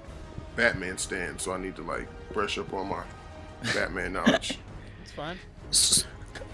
Batman 0.57 0.99
stan, 0.99 1.39
so 1.39 1.53
I 1.53 1.59
need 1.59 1.77
to 1.77 1.83
like 1.83 2.07
brush 2.33 2.59
up 2.59 2.73
on 2.73 2.89
my 2.89 3.03
Batman 3.75 4.13
knowledge. 4.15 4.59
It's 5.03 5.13
fine. 5.13 5.39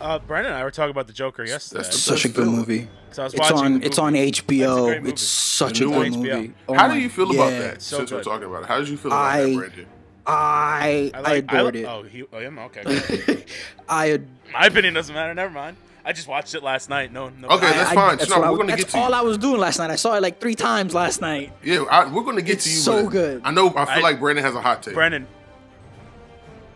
Uh, 0.01 0.19
Brandon 0.21 0.53
and 0.53 0.61
I 0.61 0.65
were 0.65 0.71
talking 0.71 0.91
about 0.91 1.07
the 1.07 1.13
Joker 1.13 1.45
yesterday. 1.45 1.83
That's 1.83 1.95
the 1.97 2.01
such 2.03 2.25
a 2.25 2.29
good 2.29 2.45
feeling. 2.45 2.57
movie. 2.57 2.89
So 3.13 3.23
I 3.23 3.25
was 3.27 3.35
It's 3.35 3.41
watching 3.41 3.59
on. 3.59 3.83
It's 3.83 3.99
on. 3.99 4.13
HBO. 4.15 5.07
It's 5.09 5.23
such 5.23 5.81
a 5.81 5.87
good 5.87 6.13
movie. 6.15 6.53
Oh 6.69 6.75
How 6.75 6.89
my- 6.89 6.95
do 6.95 7.01
you 7.01 7.09
feel 7.09 7.31
about 7.31 7.51
that? 7.51 7.83
so 7.83 7.99
Since 7.99 8.13
we're 8.13 8.23
talking 8.23 8.47
about 8.49 8.63
it, 8.65 8.67
how 8.69 8.79
did 8.79 8.89
you 8.89 8.97
feel 8.97 9.13
about 9.13 9.25
I- 9.25 9.41
that, 9.47 9.57
Brandon? 9.57 9.87
I 10.27 11.11
I, 11.15 11.21
I, 11.21 11.35
adored 11.35 11.77
I, 11.77 11.79
it. 11.81 11.85
Oh, 11.85 12.03
he, 12.03 12.25
oh, 12.33 12.39
yeah, 12.39 12.65
okay. 12.65 13.45
I 13.89 14.21
My 14.53 14.67
opinion 14.67 14.95
doesn't 14.95 15.15
matter. 15.15 15.35
Never 15.35 15.53
mind. 15.53 15.77
I 16.07 16.13
just 16.13 16.29
watched 16.29 16.55
it 16.55 16.63
last 16.63 16.91
night. 16.91 17.13
No, 17.13 17.31
no. 17.31 17.49
Okay, 17.49 17.67
that's 17.71 17.91
I- 17.91 17.95
fine. 17.95 18.19
That's, 18.19 18.29
No, 18.31 18.39
we're 18.41 18.57
gonna 18.59 18.67
that's 18.73 18.85
get 18.85 18.91
to 18.91 18.99
all 18.99 19.09
you. 19.09 19.15
I 19.15 19.21
was 19.23 19.39
doing 19.39 19.59
last 19.59 19.79
night. 19.79 19.91
I 19.91 19.97
saw 19.97 20.15
it 20.15 20.23
like 20.23 20.39
three 20.41 20.55
times 20.55 20.93
last 20.95 21.21
night. 21.23 21.53
Yeah, 21.63 21.85
I, 21.91 22.07
we're 22.13 22.23
going 22.25 22.37
to 22.37 22.43
get 22.43 22.57
It's 22.57 22.65
to 22.65 22.71
you. 22.71 22.77
so 22.77 23.09
good. 23.09 23.41
I 23.45 23.51
know. 23.51 23.69
I 23.75 23.85
feel 23.87 23.95
I- 24.05 24.11
like 24.11 24.21
Brandon 24.21 24.45
has 24.45 24.55
a 24.55 24.61
hot 24.61 24.83
take. 24.83 24.95
Brandon. 24.95 25.27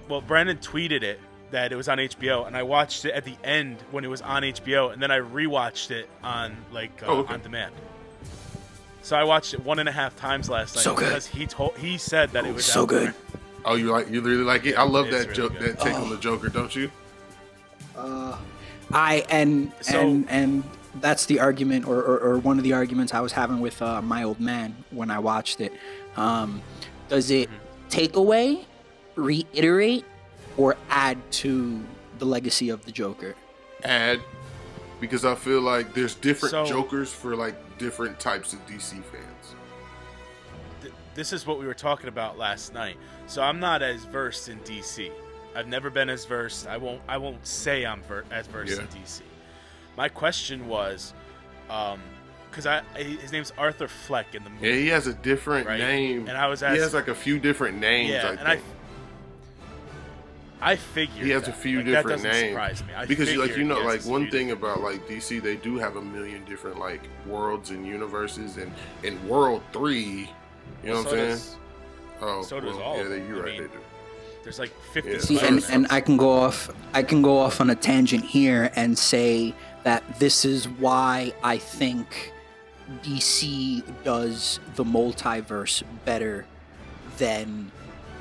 Well, 0.09 0.23
Brandon 0.23 0.57
tweeted 0.57 1.03
it 1.03 1.21
that 1.51 1.73
it 1.73 1.77
was 1.77 1.89
on 1.89 1.99
HBO, 1.99 2.47
and 2.47 2.57
I 2.57 2.63
watched 2.63 3.05
it 3.05 3.13
at 3.13 3.25
the 3.27 3.35
end 3.45 3.77
when 3.91 4.05
it 4.05 4.09
was 4.09 4.23
on 4.23 4.43
HBO, 4.43 4.93
and 4.93 5.03
then 5.03 5.11
I 5.11 5.19
rewatched 5.19 5.91
it 5.91 6.09
on 6.23 6.57
like 6.73 7.03
uh, 7.03 7.07
Oh, 7.09 7.17
okay. 7.19 7.35
on 7.35 7.43
demand. 7.43 7.75
So 9.03 9.17
I 9.17 9.25
watched 9.25 9.53
it 9.55 9.61
one 9.65 9.79
and 9.79 9.89
a 9.89 9.93
half 9.93 10.17
times 10.17 10.49
last 10.49 10.75
night 10.77 10.83
So 10.85 10.95
good. 10.95 11.05
because 11.07 11.27
he 11.27 11.47
told 11.47 11.77
he 11.79 11.99
said 11.99 12.31
that 12.33 12.47
it 12.47 12.55
was 12.55 12.65
So 12.65 12.87
good. 12.87 13.09
there. 13.09 13.15
Oh, 13.65 13.75
you 13.75 13.91
like 13.91 14.11
you 14.11 14.21
really 14.23 14.43
like 14.45 14.65
it? 14.67 14.75
I 14.79 14.83
love 14.85 15.07
It's 15.09 15.17
that 15.17 15.23
really 15.29 15.35
joke, 15.37 15.59
good. 15.59 15.77
that 15.77 15.81
take 15.81 15.95
Oh. 15.95 16.03
on 16.03 16.11
the 16.11 16.17
Joker, 16.19 16.49
don't 16.49 16.75
you? 16.75 16.91
I 18.93 19.25
and 19.31 19.73
So- 19.81 20.01
and 20.01 20.31
and 20.31 20.65
that's 21.01 21.27
the 21.27 21.39
argument, 21.41 21.87
or, 21.87 21.97
or, 21.99 22.19
or 22.19 22.39
one 22.39 22.59
of 22.59 22.65
the 22.65 22.73
arguments 22.73 23.15
I 23.15 23.21
was 23.21 23.31
having 23.33 23.61
with 23.61 23.81
uh, 23.83 24.03
my 24.03 24.25
old 24.25 24.41
man 24.41 24.75
when 24.91 25.11
I 25.11 25.19
watched 25.21 25.61
it. 25.61 25.73
Um, 26.17 26.61
does 27.09 27.31
it 27.31 27.49
take 27.89 28.17
away, 28.17 28.67
reiterate, 29.15 30.05
or 30.57 30.77
add 30.91 31.19
to 31.33 31.81
the 32.19 32.25
legacy 32.25 32.71
of 32.71 32.85
the 32.85 32.91
Joker? 32.91 33.37
Add 33.85 34.21
because 35.01 35.25
I 35.25 35.37
feel 35.37 35.61
like 35.61 35.95
there's 35.95 36.15
different 36.17 36.51
So- 36.51 36.67
Jokers 36.67 37.13
for 37.13 37.37
like 37.37 37.79
different 37.79 38.19
types 38.19 38.53
of 38.53 38.67
DC 38.67 39.01
fans. 39.05 39.55
Th- 40.83 40.93
this 41.15 41.33
is 41.33 41.47
what 41.47 41.61
we 41.61 41.67
were 41.67 41.75
talking 41.75 42.09
about 42.09 42.39
last 42.39 42.75
night. 42.75 42.97
So 43.29 43.43
I'm 43.43 43.61
not 43.61 43.83
as 43.83 44.05
versed 44.07 44.49
in 44.49 44.59
DC. 44.61 45.13
I've 45.55 45.67
never 45.69 45.91
been 45.91 46.09
as 46.11 46.25
versed. 46.25 46.67
I 46.67 46.77
won't. 46.77 47.01
I 47.09 47.17
won't 47.19 47.45
say 47.47 47.85
I'm 47.87 48.03
ver- 48.03 48.25
as 48.31 48.47
versed 48.47 48.73
Yeah. 48.77 48.81
in 48.83 48.87
DC. 48.89 49.23
My 49.97 50.09
question 50.09 50.69
was, 50.69 51.13
um, 51.71 52.01
because 52.51 52.67
I 52.67 52.83
I- 52.95 53.03
his 53.03 53.33
name's 53.33 53.53
Arthur 53.59 53.89
Fleck 53.89 54.35
in 54.35 54.45
the 54.45 54.51
movie. 54.51 54.69
Yeah, 54.69 54.75
he 54.75 54.89
has 54.89 55.07
a 55.07 55.15
different 55.15 55.67
Right. 55.67 55.79
name. 55.79 56.29
And 56.29 56.37
I 56.39 56.47
was 56.49 56.63
asking 56.63 56.77
he 56.77 56.83
has 56.83 56.95
like 56.95 57.09
a 57.09 57.15
few 57.15 57.39
different 57.41 57.79
names. 57.79 58.11
yeah, 58.11 58.27
I 58.27 58.31
and 58.31 58.41
I, 58.49 58.55
think. 58.57 58.67
I 60.61 60.75
figured 60.77 61.25
he 61.25 61.31
has 61.31 61.43
that. 61.45 61.51
a 61.51 61.55
few 61.55 61.79
Like, 61.79 61.87
different 61.87 62.23
names. 62.25 62.49
surprise 62.51 62.85
me. 62.85 62.93
I 62.95 63.07
because 63.07 63.33
you 63.33 63.41
like 63.41 63.57
you 63.57 63.65
know 63.65 63.79
like 63.81 64.05
one 64.05 64.29
thing 64.31 64.51
about 64.51 64.81
like 64.81 65.07
DC, 65.07 65.39
they 65.41 65.55
do 65.57 65.79
have 65.79 65.97
a 65.97 66.03
million 66.03 66.45
different 66.45 66.79
like 66.81 67.03
worlds 67.27 67.71
and 67.71 67.87
universes, 67.87 68.57
and 68.57 68.73
in 69.05 69.27
World 69.29 69.63
Three, 69.73 70.29
you 70.83 70.91
know 70.91 70.95
Well, 70.95 71.05
what 71.05 71.05
so 71.05 71.11
I'm 71.11 71.17
saying? 71.17 71.29
does- 71.31 71.55
Oh, 72.21 72.43
so 72.43 72.59
does 72.59 72.77
all 72.77 72.97
yeah, 72.97 73.15
you're 73.29 73.37
I 73.39 73.41
right. 73.43 73.53
mean, 73.61 73.63
they 73.63 73.69
do. 73.69 73.81
There's 74.43 74.59
like 74.59 74.73
50 74.93 75.11
Yeah. 75.11 75.19
See, 75.19 75.41
and, 75.41 75.65
and 75.71 75.87
I 75.91 76.01
can 76.01 76.17
go 76.17 76.31
off. 76.31 76.71
I 76.95 77.03
can 77.03 77.23
go 77.23 77.39
off 77.39 77.61
on 77.61 77.71
a 77.71 77.75
tangent 77.75 78.25
here 78.25 78.71
and 78.77 78.99
say 78.99 79.55
that 79.85 80.19
this 80.19 80.45
is 80.45 80.69
why 80.69 81.33
I 81.43 81.59
think 81.59 82.33
DC 83.03 83.83
does 84.05 84.61
the 84.77 84.85
multiverse 84.85 85.83
better 86.05 86.47
than 87.19 87.71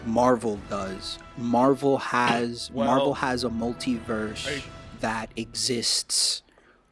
Marvel 0.05 0.59
does. 0.69 1.19
Marvel 1.37 1.97
has 1.97 2.71
Well- 2.71 2.87
Marvel 2.87 3.13
has 3.15 3.43
a 3.43 3.49
multiverse 3.49 4.47
Are 4.47 4.55
you- 4.55 4.61
that 4.99 5.29
exists 5.35 6.41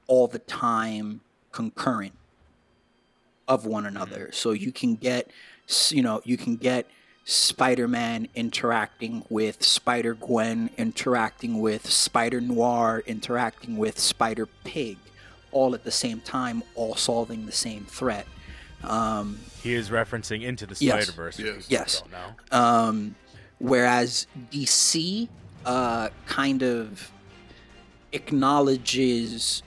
all 0.07 0.27
the 0.27 0.39
time 0.39 1.21
concurrent 1.51 2.13
of 3.47 3.65
one 3.65 3.85
another. 3.85 4.25
Mm-hmm. 4.25 4.33
So 4.33 4.51
you 4.51 4.71
can 4.71 4.95
get, 4.95 5.31
you 5.89 6.01
know, 6.01 6.21
you 6.23 6.37
can 6.37 6.55
get 6.55 6.87
Spider-Man 7.25 8.27
interacting 8.35 9.25
with 9.29 9.63
Spider 9.63 10.13
Gwen, 10.13 10.69
interacting 10.77 11.59
with 11.59 11.89
Spider 11.89 12.39
Noir, 12.39 13.01
interacting 13.07 13.77
with 13.77 13.97
Spider 13.99 14.45
Pig, 14.63 14.97
all 15.51 15.73
at 15.73 15.83
the 15.83 15.91
same 15.91 16.19
time, 16.21 16.61
all 16.75 16.95
solving 16.95 17.47
the 17.47 17.51
same 17.51 17.85
threat. 17.85 18.27
Um, 18.83 19.39
He 19.63 19.73
is 19.73 19.89
referencing 19.89 20.43
into 20.43 20.67
the 20.67 20.75
Yes. 20.79 21.05
Spider 21.07 21.11
Verse. 21.13 21.39
Yes. 21.39 21.65
Yes. 21.67 22.01
Don't 22.01 22.11
know. 22.11 22.57
um, 22.59 23.15
whereas 23.57 24.27
DC 24.51 25.27
uh, 25.65 26.09
kind 26.27 26.61
of 26.61 27.11
acknowledges 28.11 29.63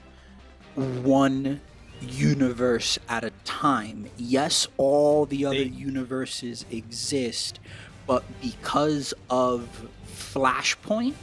one 0.75 1.59
universe 2.01 2.97
at 3.09 3.25
a 3.25 3.28
time. 3.49 4.07
Yes, 4.17 4.67
all 4.77 5.25
the 5.25 5.43
other 5.45 5.55
They- 5.57 5.63
universes 5.89 6.65
exist, 6.69 7.59
but 8.05 8.23
because 8.41 9.11
of 9.29 9.67
Flashpoint, 10.07 11.15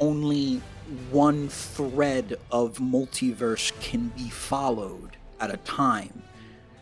only 0.00 0.62
one 1.10 1.48
thread 1.50 2.36
of 2.50 2.78
multiverse 2.78 3.78
can 3.80 4.08
be 4.16 4.30
followed 4.30 5.16
at 5.38 5.52
a 5.52 5.58
time. 5.58 6.22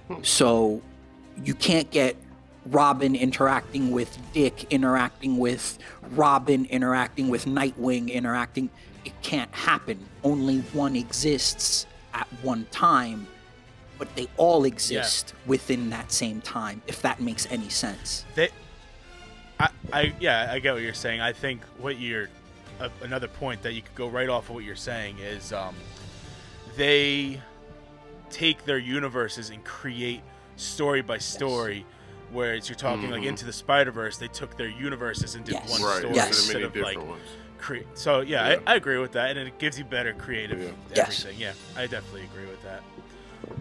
Hmm. 0.07 0.22
So 0.22 0.81
you 1.44 1.55
can't 1.55 1.90
get 1.90 2.14
Robin 2.66 3.16
interacting 3.16 3.90
with 3.90 4.16
Dick, 4.33 4.66
interacting 4.70 5.38
with 5.38 5.79
Robin, 6.12 6.66
interacting 6.66 7.29
with 7.29 7.46
Nightwing, 7.46 8.12
interacting. 8.12 8.70
It 9.05 9.20
can't 9.22 9.53
happen. 9.53 9.98
Only 10.22 10.61
one 10.72 10.94
exists 10.94 11.87
at 12.14 12.29
one 12.42 12.66
time, 12.70 13.27
but 14.03 14.17
they 14.17 14.27
all 14.37 14.65
exist 14.65 15.33
within 15.47 15.88
that 15.91 16.11
same 16.11 16.41
time, 16.41 16.83
if 16.88 17.01
that 17.03 17.21
makes 17.21 17.47
any 17.53 17.69
sense. 17.69 18.25
They, 18.35 18.49
I, 19.61 19.69
I, 19.93 20.12
yeah, 20.19 20.49
I 20.51 20.59
get 20.59 20.73
what 20.75 20.83
you're 20.83 20.93
saying. 20.93 21.21
I 21.21 21.33
think 21.33 21.62
what 21.79 22.01
you're, 22.01 22.29
uh, 22.81 22.88
another 23.03 23.29
point 23.29 23.62
that 23.62 23.75
you 23.75 23.83
could 23.83 23.95
go 23.95 24.09
right 24.09 24.29
off 24.29 24.49
of 24.49 24.57
what 24.57 24.65
you're 24.65 24.75
saying 24.75 25.21
is, 25.21 25.53
um, 25.53 25.77
they 26.77 27.41
take 28.29 28.65
their 28.65 28.79
universes 28.79 29.51
and 29.51 29.62
create 29.62 30.23
story 30.57 31.01
by 31.01 31.19
story. 31.19 31.87
Whereas 32.33 32.69
you're 32.69 32.75
talking 32.75 33.09
like 33.09 33.23
Mhm. 33.23 33.27
into 33.27 33.45
the 33.45 33.53
Spider 33.53 33.93
Verse, 33.93 34.17
they 34.17 34.27
took 34.27 34.57
their 34.57 34.67
universes 34.69 35.37
and 35.37 35.45
did 35.45 35.53
Yes. 35.53 35.71
one 35.71 35.83
Right. 35.83 35.99
story 36.01 36.15
Yes. 36.17 36.29
Instead 36.31 36.55
many 36.55 36.65
of 36.65 36.75
like 36.77 36.99
ones. 37.07 37.23
create. 37.59 37.87
So 37.95 38.23
yeah, 38.23 38.49
Yeah. 38.49 38.59
I, 38.67 38.73
I 38.73 38.75
agree 38.75 38.99
with 38.99 39.12
that, 39.12 39.37
and 39.37 39.47
it 39.47 39.59
gives 39.61 39.79
you 39.79 39.85
better 39.85 40.12
creative 40.12 40.61
Yeah. 40.61 40.71
Yes. 40.97 41.25
Yeah, 41.38 41.53
I 41.77 41.87
definitely 41.87 42.23
agree 42.25 42.47
with 42.47 42.61
that. 42.65 42.83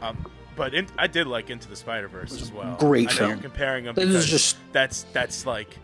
Um, 0.01 0.25
but 0.55 0.73
in, 0.73 0.87
I 0.97 1.07
did 1.07 1.27
like 1.27 1.49
Into 1.49 1.67
the 1.69 1.75
Spider 1.75 2.07
Verse 2.07 2.39
as 2.41 2.51
well. 2.51 2.75
great 2.79 3.07
I 3.09 3.11
know 3.11 3.17
film. 3.17 3.29
You're 3.31 3.39
comparing 3.39 3.85
them 3.85 3.95
This 3.95 4.05
is 4.05 4.11
because 4.11 4.29
just- 4.29 4.57
that's 4.71 5.03
that's 5.13 5.45
like 5.45 5.77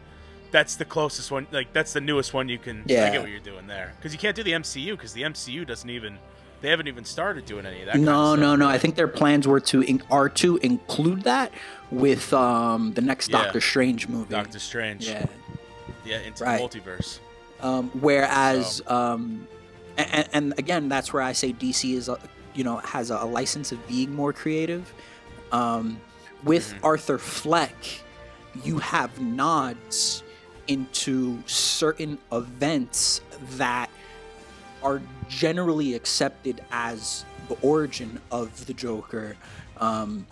that's 0.51 0.75
the 0.75 0.86
closest 0.86 1.29
one. 1.31 1.45
Like 1.51 1.73
that's 1.73 1.93
the 1.93 2.01
newest 2.01 2.33
one 2.33 2.47
you 2.49 2.57
can. 2.57 2.83
Yeah. 2.86 3.05
I 3.07 3.10
get 3.12 3.21
what 3.21 3.29
you're 3.29 3.39
doing 3.39 3.67
there 3.67 3.93
because 3.97 4.13
you 4.13 4.19
can't 4.19 4.36
do 4.36 4.43
the 4.43 4.51
MCU 4.53 4.91
because 4.91 5.13
the 5.13 5.23
MCU 5.23 5.65
doesn't 5.67 5.89
even. 5.89 6.17
They 6.60 6.69
haven't 6.71 6.88
even 6.88 7.05
started 7.05 7.45
doing 7.45 7.67
any 7.67 7.81
of 7.81 7.86
that. 7.86 7.91
kind 7.93 8.05
No, 8.05 8.33
of 8.33 8.39
no, 8.39 8.47
stuff. 8.47 8.60
no. 8.60 8.67
I 8.67 8.79
think 8.79 8.95
their 8.95 9.07
plans 9.07 9.47
were 9.47 9.60
to 9.60 9.81
in, 9.81 10.01
are 10.10 10.27
to 10.29 10.57
include 10.57 11.21
that 11.23 11.51
with 11.91 12.33
um, 12.33 12.93
the 12.93 13.01
next 13.01 13.29
Yeah. 13.29 13.43
Doctor 13.43 13.62
Strange 13.62 14.07
movie. 14.07 14.31
Doctor 14.31 14.57
Strange. 14.57 15.05
Yeah. 15.07 15.27
Yeah, 16.03 16.17
into 16.21 16.43
Right. 16.43 16.57
the 16.60 16.79
multiverse. 16.79 17.19
Um, 17.62 17.91
whereas, 17.93 18.81
um, 18.88 19.47
and, 19.99 20.27
and 20.33 20.53
again, 20.57 20.89
that's 20.89 21.13
where 21.13 21.21
I 21.21 21.33
say 21.33 21.53
DC 21.53 21.93
is, 21.93 22.10
a, 22.10 22.17
you 22.58 22.63
know, 22.63 22.78
has 22.78 23.12
a, 23.12 23.24
license 23.24 23.72
of 23.72 23.88
being 23.88 24.13
more 24.13 24.34
creative. 24.34 24.91
Um, 25.52 26.02
with 26.43 26.74
Arthur 26.84 27.17
Fleck, 27.17 27.76
you 28.63 28.80
have 28.80 29.22
nods 29.22 30.24
into 30.67 31.41
certain 31.46 32.17
events 32.32 33.22
that 33.52 33.89
are 34.84 35.02
generally 35.30 35.93
accepted 35.93 36.62
as 36.72 37.26
the 37.48 37.56
origin 37.62 38.20
of 38.32 38.65
the 38.65 38.74
Joker. 38.74 39.38
Um, 39.78 40.26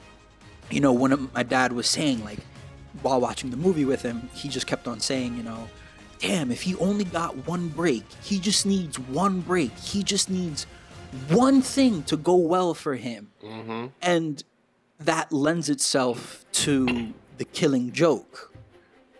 you 0.71 0.81
know, 0.81 0.91
when 0.91 1.29
my 1.33 1.43
dad 1.43 1.71
was 1.71 1.87
saying, 1.87 2.23
like, 2.25 2.39
while 3.01 3.21
watching 3.21 3.51
the 3.51 3.57
movie 3.57 3.85
with 3.85 4.01
him, 4.01 4.29
he 4.33 4.49
just 4.49 4.67
kept 4.67 4.87
on 4.87 4.99
saying, 4.99 5.37
you 5.37 5.43
know, 5.43 5.69
damn, 6.19 6.51
if 6.51 6.63
he 6.63 6.75
only 6.77 7.03
got 7.03 7.47
one 7.47 7.67
break, 7.69 8.03
he 8.23 8.39
just 8.39 8.65
needs 8.65 8.97
one 8.97 9.41
break. 9.41 9.71
He 9.77 10.01
just 10.01 10.29
needs 10.29 10.65
one 11.29 11.61
thing 11.61 12.03
to 12.03 12.17
go 12.17 12.35
well 12.35 12.73
for 12.73 12.95
him. 12.95 13.31
Mm-hmm. 13.43 13.87
And 14.01 14.43
that 14.99 15.31
lends 15.31 15.69
itself 15.69 16.45
to 16.63 17.13
the 17.37 17.45
killing 17.45 17.91
joke, 17.91 18.53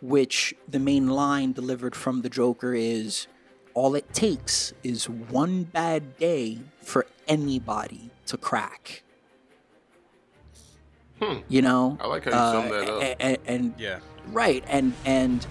which 0.01 0.53
the 0.67 0.79
main 0.79 1.07
line 1.07 1.51
delivered 1.53 1.95
from 1.95 2.21
the 2.21 2.29
Joker 2.29 2.73
is 2.73 3.27
all 3.73 3.93
it 3.95 4.13
takes 4.13 4.71
is 4.83 5.09
one 5.09 5.63
bad 5.63 6.17
day 6.17 6.59
for 6.81 7.05
anybody 7.27 8.09
to 8.27 8.37
crack. 8.37 9.03
Hmm. 11.21 11.39
You 11.47 11.61
know? 11.61 11.97
I 12.01 12.07
like 12.07 12.25
how 12.25 12.31
you 12.31 12.61
summed 12.61 12.71
that 12.73 12.89
uh, 12.89 12.97
up. 12.97 13.03
a- 13.03 13.15
a- 13.33 13.39
and 13.45 13.73
Yeah. 13.77 13.99
right 14.31 14.63
and 14.67 14.93
and 15.05 15.45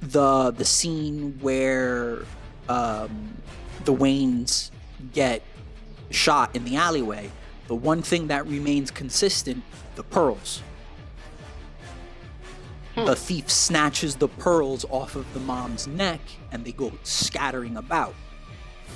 the 0.00 0.50
the 0.50 0.64
scene 0.64 1.38
where 1.40 2.24
um, 2.68 3.34
the 3.84 3.94
Waynes 3.94 4.70
get 5.12 5.42
shot 6.10 6.54
in 6.54 6.64
the 6.64 6.76
alleyway, 6.76 7.30
the 7.68 7.74
one 7.74 8.02
thing 8.02 8.28
that 8.28 8.46
remains 8.46 8.90
consistent, 8.90 9.62
the 9.94 10.02
pearls. 10.02 10.62
The 12.94 13.16
thief 13.16 13.50
snatches 13.50 14.16
the 14.16 14.28
pearls 14.28 14.84
off 14.90 15.16
of 15.16 15.32
the 15.32 15.40
mom's 15.40 15.86
neck 15.86 16.20
and 16.50 16.64
they 16.64 16.72
go 16.72 16.92
scattering 17.04 17.76
about. 17.76 18.14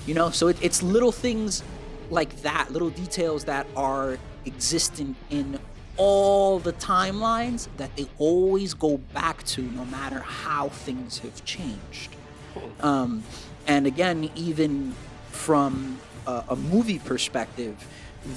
You 0.06 0.14
know, 0.14 0.30
so 0.30 0.48
it, 0.48 0.58
it's 0.60 0.82
little 0.82 1.12
things 1.12 1.64
like 2.10 2.42
that, 2.42 2.70
little 2.70 2.90
details 2.90 3.44
that 3.44 3.66
are 3.74 4.18
existent 4.44 5.16
in 5.30 5.58
all 5.96 6.58
the 6.58 6.74
timelines 6.74 7.68
that 7.78 7.96
they 7.96 8.06
always 8.18 8.74
go 8.74 8.98
back 8.98 9.42
to 9.44 9.62
no 9.62 9.84
matter 9.86 10.20
how 10.20 10.68
things 10.68 11.18
have 11.20 11.44
changed. 11.44 12.14
Um, 12.80 13.22
and 13.66 13.86
again, 13.86 14.30
even 14.36 14.94
from 15.36 15.98
a, 16.26 16.42
a 16.50 16.56
movie 16.56 16.98
perspective, 16.98 17.86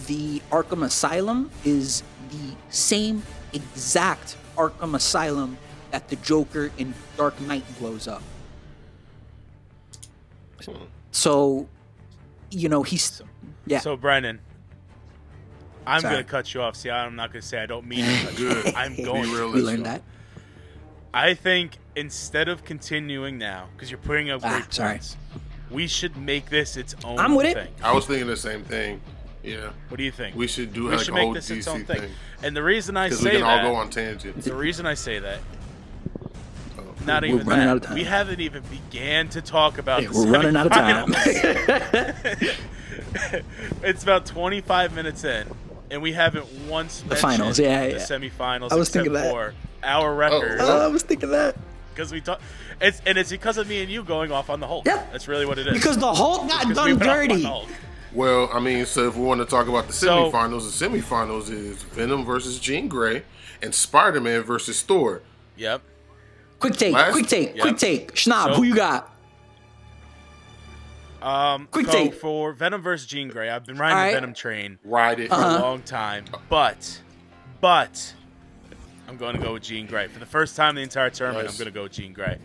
the 0.08 0.42
Arkham 0.52 0.84
Asylum 0.84 1.50
is 1.66 2.04
the 2.30 2.56
same 2.70 3.24
exact 3.54 4.38
Arkham 4.56 4.94
Asylum 4.96 5.58
that 5.92 6.10
the 6.10 6.16
Joker 6.18 6.72
in 6.78 6.94
Dark 7.18 7.40
Knight 7.42 7.64
blows 7.80 8.08
up. 8.08 8.22
So, 11.12 11.68
you 12.52 12.70
know, 12.70 12.84
he's 12.84 13.22
yeah. 13.66 13.80
So 13.80 13.98
Brandon, 13.98 14.40
I'm 15.88 16.02
gonna 16.02 16.24
cut 16.24 16.54
you 16.54 16.62
off. 16.62 16.76
See, 16.76 16.90
I'm 16.90 17.16
not 17.16 17.32
gonna 17.32 17.42
say 17.42 17.60
I 17.62 17.66
don't 17.66 17.88
mean 17.88 18.06
to. 18.06 18.26
cut 18.26 18.40
you 18.40 18.50
Good. 18.50 18.68
off. 18.68 18.74
I'm 18.76 18.96
going. 18.96 19.24
to. 19.24 19.36
real. 19.36 19.52
we 19.52 19.62
learned 19.62 19.86
that. 19.86 20.04
I 21.14 21.34
think 21.34 21.78
instead 21.96 22.48
of 22.50 22.64
continuing 22.64 23.38
now, 23.40 23.68
because 23.76 23.90
you're 23.90 23.98
putting 24.00 24.30
up 24.30 24.42
Ah, 24.44 24.60
great 24.60 24.74
sorry. 24.74 24.90
points, 24.96 25.18
we 25.70 25.88
should 25.88 26.16
make 26.18 26.50
this 26.50 26.78
its 26.78 26.96
own 27.04 27.20
I'm 27.20 27.36
with 27.36 27.56
it. 27.56 27.70
I 27.84 27.94
was 27.94 28.06
thinking 28.06 28.28
the 28.28 28.38
same 28.38 28.64
thing. 28.64 29.02
Yeah, 29.44 29.70
What 29.88 29.98
do 29.98 30.04
you 30.04 30.12
think? 30.12 30.36
we 30.36 30.48
should 30.48 30.74
do 30.74 30.86
We 30.86 30.92
like 30.92 31.00
should 31.00 31.10
a 31.10 31.14
make 31.14 31.24
whole 31.24 31.34
this 31.34 31.50
its 31.50 31.68
DC 31.68 31.72
own 31.74 31.86
thing. 31.86 32.02
thing 32.02 32.12
And 32.44 32.56
the 32.56 32.64
reason 32.64 32.98
I 32.98 33.06
because 33.08 33.20
say 33.20 33.26
we 33.32 33.38
can 33.38 33.42
that, 33.42 33.66
all 33.66 33.72
go 33.72 33.76
on 33.80 33.90
tangents. 33.90 34.46
the 34.46 34.56
reason 34.56 34.86
I 34.86 34.96
say 34.96 35.20
that, 35.20 35.40
Oh. 36.78 36.84
not 37.06 37.24
We're 37.24 37.36
even 37.36 37.48
running 37.48 37.66
that, 37.66 37.72
out 37.72 37.78
of 37.78 37.84
time. 37.84 37.96
we 37.96 38.04
haven't 38.04 38.40
even 38.42 38.64
began 38.64 39.30
to 39.30 39.42
talk 39.42 39.78
about. 39.78 40.02
Hey, 40.02 40.08
the 40.08 40.14
we're 40.14 40.32
running 40.32 40.56
out 40.58 40.66
of 40.66 40.72
time. 40.74 41.14
it's 43.84 44.04
about 44.04 44.26
25 44.26 44.94
minutes 44.94 45.24
in, 45.24 45.48
and 45.92 46.02
we 46.02 46.14
haven't 46.14 46.46
once 46.68 47.02
The 47.02 47.10
mentioned 47.10 47.32
finals, 47.32 47.60
yeah, 47.60 47.88
the 47.88 47.92
yeah. 47.94 47.98
semifinals. 48.00 48.72
I 48.72 48.76
was 48.76 48.90
except 48.90 49.06
thinking 49.06 49.14
that. 49.14 49.32
for 49.32 49.54
our 49.84 50.14
record. 50.14 50.58
Oh. 50.60 50.86
I 50.86 50.88
was 50.88 51.04
thinking 51.04 51.32
that. 51.32 51.56
Because 51.94 52.12
we 52.12 52.22
talk. 52.22 52.40
It's 52.82 53.02
and 53.06 53.18
it's 53.18 53.30
because 53.32 53.58
of 53.58 53.68
me 53.68 53.82
and 53.82 53.92
you 53.92 54.04
going 54.04 54.32
off 54.32 54.50
on 54.50 54.60
the 54.60 54.68
Hulk. 54.68 54.86
Yep. 54.86 55.12
That's 55.12 55.28
really 55.28 55.46
what 55.46 55.58
it 55.58 55.68
is. 55.68 55.74
Because 55.74 55.98
the 55.98 56.14
Hulk 56.14 56.48
got 56.50 56.68
Because 56.68 56.86
we 56.86 56.92
done 56.98 57.00
went 57.30 57.30
dirty. 57.32 57.68
Well, 58.14 58.50
I 58.52 58.60
mean, 58.60 58.86
so 58.88 59.08
if 59.08 59.16
we 59.16 59.24
want 59.24 59.40
to 59.42 59.46
talk 59.46 59.68
about 59.68 59.88
the 59.88 59.94
So- 59.94 60.32
semifinals, 60.32 60.80
the 60.80 60.86
semifinals 60.88 61.50
is 61.52 61.84
Venom 61.84 62.26
versus 62.26 62.58
Jean 62.60 62.88
Grey 62.88 63.24
and 63.62 63.74
Spider 63.76 64.20
Man 64.20 64.42
versus 64.42 64.82
Thor. 64.82 65.22
Yep. 65.58 65.82
Quick 66.60 66.74
take, 66.76 66.94
Last- 66.94 67.12
quick 67.12 67.28
take, 67.28 67.56
Yep. 67.56 67.62
quick 67.62 67.78
take. 67.78 68.16
Schnob, 68.16 68.48
So- 68.48 68.54
who 68.56 68.64
you 68.64 68.76
got? 68.76 69.14
Um, 71.22 71.68
Quick 71.70 71.88
so 71.88 71.92
take. 71.92 72.14
for 72.16 72.54
Venom 72.54 72.82
versus 72.82 73.06
Jean 73.06 73.28
Grey, 73.28 73.50
I've 73.50 73.66
been 73.66 73.78
riding 73.78 73.98
All 73.98 74.06
the. 74.08 74.14
Venom 74.14 74.34
train 74.34 74.80
Ride 74.86 75.20
it. 75.20 75.28
for 75.30 75.36
Uh-huh. 75.36 75.58
a 75.58 75.60
long 75.62 75.82
time, 75.82 76.26
but 76.50 77.02
but 77.60 78.14
I'm 79.10 79.18
going 79.18 79.36
to 79.36 79.42
go 79.42 79.54
with 79.54 79.64
Jean 79.64 79.88
Grey 79.88 80.08
for 80.08 80.20
the 80.20 80.26
first 80.28 80.56
time 80.56 80.70
in 80.72 80.76
the 80.76 80.82
entire 80.84 81.10
tournament. 81.10 81.46
Nice. 81.48 81.54
I'm 81.56 81.58
going 81.58 81.74
to 81.74 81.78
go 81.78 81.84
with 81.84 81.94
Jean 81.94 82.14
Grey, 82.14 82.38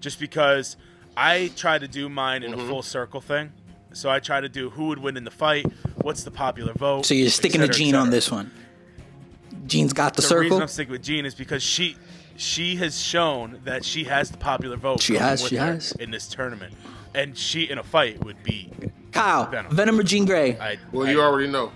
just 0.00 0.18
because 0.18 0.76
I 1.16 1.52
try 1.54 1.78
to 1.78 1.86
do 1.86 2.08
mine 2.08 2.42
in 2.42 2.50
Mm-hmm. 2.50 2.60
a 2.62 2.68
full 2.68 2.82
circle 2.82 3.20
thing. 3.20 3.52
So 3.92 4.10
I 4.10 4.18
try 4.18 4.40
to 4.40 4.48
do 4.48 4.70
who 4.70 4.88
would 4.88 4.98
win 4.98 5.16
in 5.16 5.22
the 5.22 5.30
fight, 5.30 5.66
what's 6.02 6.24
the 6.24 6.32
popular 6.32 6.72
vote. 6.72 7.06
So 7.06 7.14
you're 7.14 7.30
sticking 7.30 7.60
to 7.60 7.66
cetera, 7.68 7.76
et 7.76 7.78
Jean 7.78 7.94
on 7.94 8.10
this 8.10 8.28
one. 8.28 8.50
Jean's 9.66 9.92
got 9.92 10.14
the, 10.14 10.22
The 10.22 10.26
circle. 10.28 10.40
reason 10.42 10.62
I'm 10.62 10.68
sticking 10.68 10.90
with 10.92 11.02
Jean 11.04 11.24
is 11.24 11.36
because 11.36 11.62
she 11.62 11.96
she 12.36 12.74
has 12.76 13.00
shown 13.00 13.60
that 13.64 13.84
she 13.84 14.02
has 14.04 14.30
the 14.32 14.36
popular 14.36 14.76
vote. 14.76 15.00
She 15.00 15.14
has, 15.14 15.46
she 15.46 15.54
has. 15.54 15.92
in 15.92 16.10
this 16.10 16.26
tournament, 16.26 16.74
and 17.14 17.38
she 17.38 17.62
in 17.70 17.78
a 17.78 17.84
fight 17.84 18.24
would 18.24 18.42
be. 18.42 18.72
Kyle, 19.12 19.46
Venom. 19.48 19.70
Venom. 19.72 20.00
or 20.00 20.02
Jean 20.02 20.24
Grey? 20.24 20.58
I, 20.58 20.76
Well, 20.90 21.06
I, 21.06 21.12
you 21.12 21.22
already 21.22 21.46
know. 21.48 21.70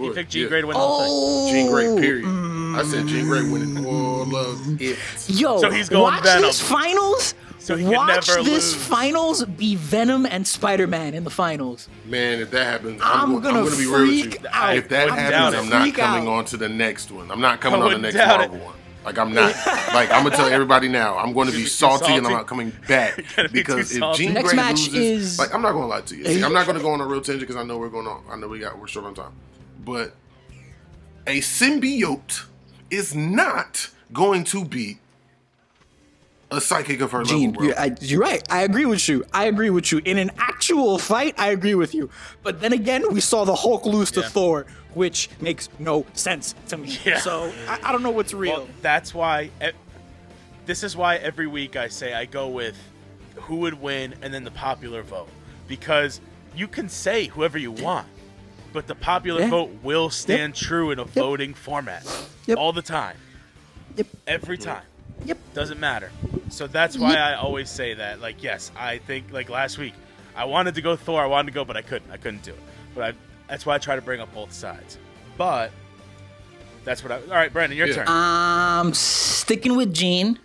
He 0.00 0.08
What? 0.08 0.16
picked 0.16 0.30
Jean 0.30 0.42
Yeah. 0.44 0.48
Grey 0.48 0.60
to 0.62 0.66
win 0.66 0.74
the 0.74 0.80
whole 0.82 1.48
thing. 1.50 1.68
oh, 1.68 1.78
Jean 1.80 1.94
Grey, 1.96 2.00
period. 2.00 2.24
Mm. 2.26 2.78
I 2.78 2.84
said 2.84 3.06
Jean 3.06 3.26
Grey 3.26 3.42
winning 3.50 3.84
all 3.86 4.34
of 4.36 4.80
it. 4.80 4.98
Yo, 5.28 5.58
So 5.60 5.70
he's 5.70 5.88
going 5.88 6.02
watch 6.02 6.22
Venom. 6.22 6.42
this 6.42 6.60
finals. 6.60 7.34
So 7.58 7.76
he 7.76 7.84
can 7.84 7.92
watch 7.94 8.26
never 8.28 8.42
this 8.42 8.72
lose. 8.72 8.74
finals 8.74 9.44
be 9.44 9.76
Venom 9.76 10.24
and 10.24 10.46
Spider 10.46 10.86
Man 10.86 11.12
in 11.14 11.24
the 11.24 11.30
finals. 11.30 11.88
Man, 12.06 12.38
if 12.40 12.50
that 12.52 12.64
happens, 12.64 13.00
I'm 13.04 13.34
I'm, 13.36 13.40
gonna 13.42 13.58
I'm 13.58 13.64
gonna 13.66 13.76
be 13.76 13.86
real 13.86 14.00
with 14.06 14.34
you. 14.42 14.48
out. 14.50 14.76
If 14.76 14.88
that 14.88 15.10
I'm 15.10 15.18
happens, 15.18 15.54
I'm 15.60 15.68
not 15.68 15.94
coming 15.94 16.26
out. 16.28 16.32
on 16.32 16.44
to 16.46 16.56
the 16.56 16.68
next 16.70 17.10
one. 17.10 17.30
I'm 17.30 17.40
not 17.40 17.60
coming 17.60 17.82
on 17.82 17.90
the 17.90 17.98
next 17.98 18.14
doubt 18.16 18.40
it. 18.40 18.50
Marvel 18.50 18.66
one. 18.66 18.76
Like 19.04 19.18
I'm 19.18 19.34
not. 19.34 19.54
like 19.92 20.10
I'm 20.10 20.24
gonna 20.24 20.36
tell 20.36 20.46
everybody 20.46 20.88
now. 20.88 21.18
I'm 21.18 21.32
going 21.34 21.46
to 21.48 21.52
be 21.52 21.60
You're 21.60 21.68
salty, 21.68 22.14
and 22.14 22.26
I'm 22.26 22.32
not 22.32 22.46
coming 22.46 22.72
back 22.88 23.18
You're 23.36 23.48
be 23.48 23.52
because 23.60 23.92
if 23.92 23.98
salty. 23.98 24.24
Jean 24.24 24.34
Next 24.34 24.48
Grey 24.50 24.56
match 24.56 24.88
loses, 24.88 24.94
is- 25.34 25.38
like 25.38 25.54
I'm 25.54 25.60
not 25.62 25.72
gonna 25.72 25.86
lie 25.86 26.00
to 26.00 26.16
you. 26.16 26.24
See, 26.24 26.42
I'm 26.42 26.52
not 26.54 26.66
gonna 26.66 26.80
go 26.80 26.90
on 26.92 27.00
a 27.02 27.06
real 27.06 27.20
tangent 27.20 27.40
because 27.40 27.56
I 27.56 27.62
know 27.62 27.76
we're 27.78 27.88
going 27.90 28.06
on. 28.06 28.22
I 28.30 28.36
know 28.36 28.48
we 28.48 28.58
got 28.58 28.78
we're 28.78 28.88
short 28.88 29.04
on 29.04 29.14
time, 29.14 29.32
but 29.84 30.14
a 31.26 31.40
symbiote 31.40 32.44
is 32.90 33.14
not 33.14 33.90
going 34.12 34.44
to 34.44 34.64
be 34.64 34.98
a 36.50 36.60
psychic 36.60 37.00
of 37.00 37.12
her 37.12 37.22
Jean, 37.22 37.52
level, 37.52 37.52
bro. 37.52 37.66
you're, 37.66 37.78
I, 37.78 37.96
you're 38.00 38.20
right. 38.20 38.42
I 38.50 38.62
agree 38.62 38.86
with 38.86 39.08
you. 39.08 39.24
I 39.32 39.44
agree 39.44 39.70
with 39.70 39.92
you. 39.92 40.00
In 40.04 40.18
an 40.18 40.32
actual 40.38 40.98
fight, 40.98 41.34
I 41.38 41.50
agree 41.50 41.76
with 41.76 41.94
you. 41.94 42.10
But 42.42 42.60
then 42.60 42.72
again, 42.72 43.04
we 43.12 43.20
saw 43.20 43.44
the 43.44 43.54
Hulk 43.54 43.86
lose 43.86 44.10
to 44.12 44.22
Thor, 44.22 44.66
which 44.94 45.30
makes 45.40 45.68
no 45.78 46.04
sense 46.14 46.54
to 46.68 46.76
me. 46.76 46.98
Yeah. 47.04 47.20
So 47.20 47.52
I, 47.68 47.78
I 47.84 47.92
don't 47.92 48.02
know 48.02 48.10
what's 48.10 48.34
real. 48.34 48.52
Well, 48.52 48.68
that's 48.82 49.14
why. 49.14 49.50
This 50.66 50.82
is 50.82 50.96
why 50.96 51.16
every 51.16 51.46
week 51.46 51.76
I 51.76 51.88
say 51.88 52.14
I 52.14 52.24
go 52.24 52.48
with 52.48 52.76
who 53.36 53.56
would 53.56 53.74
win 53.74 54.14
and 54.22 54.32
then 54.34 54.44
the 54.44 54.50
popular 54.50 55.02
vote 55.02 55.28
because 55.66 56.20
you 56.54 56.68
can 56.68 56.88
say 56.88 57.26
whoever 57.26 57.58
you 57.58 57.72
want, 57.72 58.06
but 58.72 58.86
the 58.86 58.94
popular 58.94 59.40
Yeah. 59.42 59.50
vote 59.50 59.70
will 59.82 60.10
stand 60.10 60.54
true 60.54 60.90
in 60.90 60.98
a 60.98 61.04
voting 61.04 61.54
format 61.54 62.04
Yep. 62.46 62.58
all 62.58 62.72
the 62.72 62.82
time, 62.82 63.16
yep. 63.96 64.06
every 64.26 64.58
time. 64.58 64.82
Yep. 65.24 65.38
Doesn't 65.54 65.78
matter. 65.80 66.10
So 66.48 66.66
that's 66.66 66.96
why 66.96 67.16
I 67.16 67.34
always 67.34 67.68
say 67.68 67.94
that. 67.94 68.20
Like, 68.20 68.42
yes, 68.42 68.70
I 68.76 68.98
think 68.98 69.32
like 69.32 69.50
last 69.50 69.76
week, 69.78 69.94
I 70.34 70.44
wanted 70.46 70.74
to 70.76 70.82
go 70.82 70.96
Thor. 70.96 71.22
I 71.22 71.26
wanted 71.26 71.46
to 71.46 71.52
go, 71.54 71.64
but 71.64 71.76
I 71.76 71.82
couldn't. 71.82 72.10
I 72.10 72.16
couldn't 72.16 72.42
do 72.42 72.52
it. 72.52 72.60
But 72.94 73.04
I, 73.04 73.12
that's 73.48 73.66
why 73.66 73.74
I 73.74 73.78
try 73.78 73.96
to 73.96 74.02
bring 74.02 74.20
up 74.20 74.32
both 74.34 74.52
sides. 74.52 74.96
But 75.36 75.72
that's 76.84 77.02
what 77.02 77.12
I. 77.12 77.16
All 77.16 77.28
right, 77.28 77.52
Brandon, 77.52 77.76
your 77.76 77.88
Yeah. 77.88 77.94
turn. 77.96 78.06
I'm 78.08 78.94
sticking 78.94 79.76
with 79.76 79.92
Jean. 79.92 80.38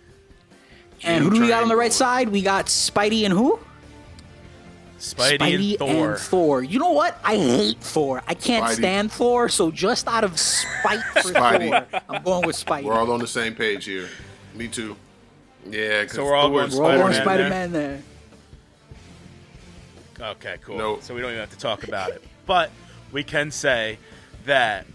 And 1.02 1.24
who 1.24 1.30
do 1.30 1.40
we 1.40 1.48
got 1.48 1.62
on 1.62 1.68
the 1.68 1.76
right 1.76 1.92
side? 1.92 2.28
We 2.30 2.42
got 2.42 2.66
Spidey 2.66 3.24
and 3.24 3.32
who? 3.32 3.58
Spidey, 4.98 5.70
and 5.70 5.78
Thor. 5.78 6.10
and 6.12 6.18
Thor. 6.18 6.62
You 6.62 6.78
know 6.78 6.92
what? 6.92 7.18
I 7.24 7.36
hate 7.36 7.78
Thor. 7.80 8.22
I 8.26 8.34
can't 8.34 8.64
Spidey. 8.66 8.74
stand 8.76 9.12
Thor. 9.12 9.48
So 9.48 9.70
just 9.70 10.08
out 10.08 10.24
of 10.24 10.38
spite 10.38 11.00
for 11.12 11.20
Spidey. 11.32 11.70
Thor, 11.90 12.00
I'm 12.08 12.22
going 12.22 12.46
with 12.46 12.56
Spidey. 12.56 12.84
We're 12.84 12.94
all 12.94 13.10
on 13.12 13.20
the 13.20 13.26
same 13.26 13.54
page 13.54 13.84
here. 13.84 14.08
Me 14.54 14.68
too. 14.68 14.96
Yeah, 15.68 16.04
'cause 16.04 16.12
So 16.14 16.24
we're 16.24 16.34
all 16.34 16.48
Thor's- 16.48 16.74
going 16.74 16.82
We're 16.84 16.92
all 16.92 16.98
going 17.08 17.14
Spider-Man 17.14 17.70
Spider-Man 17.70 17.72
there. 17.72 18.02
Okay, 20.20 20.56
cool. 20.64 20.78
No. 20.78 21.00
So 21.00 21.14
we 21.14 21.20
don't 21.20 21.30
even 21.30 21.40
have 21.40 21.50
to 21.50 21.58
talk 21.58 21.84
about 21.84 22.10
it. 22.10 22.22
But 22.46 22.70
we 23.12 23.22
can 23.22 23.50
say 23.50 23.98
that 24.46 24.86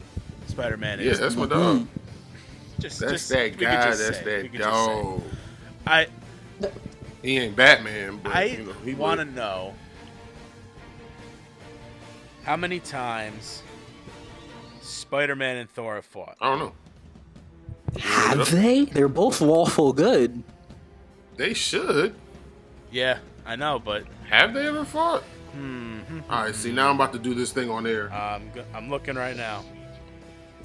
Spider-Man 0.47 0.99
Yeah, 0.99 1.11
is 1.11 1.19
that's 1.19 1.35
my 1.35 1.45
dog. 1.45 1.87
just 2.79 2.99
That's 2.99 3.11
just- 3.13 3.29
that 3.29 3.57
guy. 3.57 3.85
just 3.85 3.99
That's 4.03 4.17
say, 4.17 4.23
that 4.41 4.51
could 4.51 4.59
just 4.59 4.85
say. 4.85 4.85
dog. 5.03 5.21
I 5.85 6.07
He 7.21 7.37
ain't 7.37 7.55
Batman, 7.55 8.19
but 8.23 8.35
I 8.35 8.43
you 8.45 8.63
know, 8.63 8.73
he 8.83 8.95
want 8.95 9.19
to 9.19 9.25
know 9.25 9.75
how 12.43 12.55
many 12.57 12.79
times 12.79 13.61
Spider-Man 14.81 15.57
and 15.57 15.69
Thor 15.69 15.95
have 15.95 16.05
fought. 16.05 16.35
I 16.41 16.49
don't 16.49 16.59
know. 16.59 16.73
Have 18.01 18.49
they? 18.51 18.85
They're 18.85 19.07
both 19.07 19.41
lawful 19.41 19.93
good. 19.93 20.43
They 21.37 21.53
should. 21.53 22.15
Yeah, 22.91 23.19
I 23.45 23.55
know, 23.55 23.79
but 23.79 24.05
Have 24.29 24.53
they 24.53 24.67
ever 24.67 24.85
fought? 24.85 25.23
Hmm. 25.53 25.99
All 26.29 26.43
right, 26.43 26.55
see 26.55 26.71
now 26.71 26.89
I'm 26.89 26.95
about 26.95 27.11
to 27.13 27.19
do 27.19 27.33
this 27.33 27.51
thing 27.51 27.69
on 27.69 27.85
air. 27.85 28.11
I'm 28.11 28.49
I'm 28.73 28.89
looking 28.89 29.15
right 29.15 29.35
now. 29.35 29.65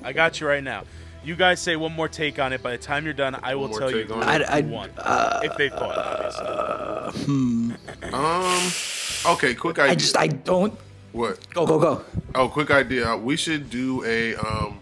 I 0.05 0.12
got 0.12 0.41
you 0.41 0.47
right 0.47 0.62
now. 0.62 0.85
You 1.25 1.35
guys 1.35 1.61
say 1.61 1.75
one 1.75 1.93
more 1.93 2.09
take 2.09 2.39
on 2.39 2.53
it. 2.53 2.62
By 2.62 2.71
the 2.73 2.79
time 2.79 3.05
you're 3.05 3.12
done, 3.15 3.35
I 3.43 3.57
will 3.57 3.62
One 3.62 3.71
more 3.71 3.79
tell 3.81 3.91
you 3.91 4.03
take 4.03 4.09
who 4.09 4.15
on 4.23 4.41
it? 4.43 4.49
I'd- 4.49 4.69
won. 4.69 4.91
I'd, 4.99 5.41
if 5.45 5.57
they 5.57 5.69
fought, 5.71 5.99
obviously. 5.99 7.77
Um. 8.12 9.35
Okay, 9.35 9.55
quick 9.55 9.81
idea. 9.81 9.93
I 9.93 9.95
just 9.97 10.17
I 10.17 10.29
don't 10.29 10.73
what? 11.16 11.55
go 11.55 11.66
go 11.66 11.79
go. 11.79 12.05
Oh, 12.35 12.48
quick 12.48 12.70
idea. 12.70 13.16
We 13.16 13.37
should 13.37 13.70
do 13.70 14.05
a 14.05 14.35
um. 14.37 14.79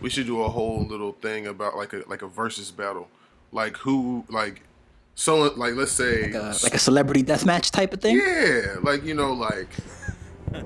We 0.00 0.10
should 0.10 0.26
do 0.26 0.42
a 0.42 0.48
whole 0.48 0.84
little 0.86 1.12
thing 1.12 1.46
about 1.48 1.76
like 1.76 1.92
a 1.92 2.02
like 2.08 2.22
a 2.22 2.28
versus 2.28 2.70
battle, 2.70 3.08
like 3.52 3.76
who 3.78 4.24
like, 4.28 4.62
so 5.14 5.42
like 5.56 5.74
let's 5.74 5.90
say 5.92 6.32
Uh, 6.32 6.54
like 6.62 6.74
a 6.74 6.78
celebrity 6.78 7.22
death 7.22 7.44
match 7.44 7.70
type 7.72 7.92
of 7.92 8.00
thing. 8.00 8.16
Yeah, 8.16 8.76
like 8.82 9.04
you 9.04 9.14
know, 9.14 9.32
like 9.32 9.68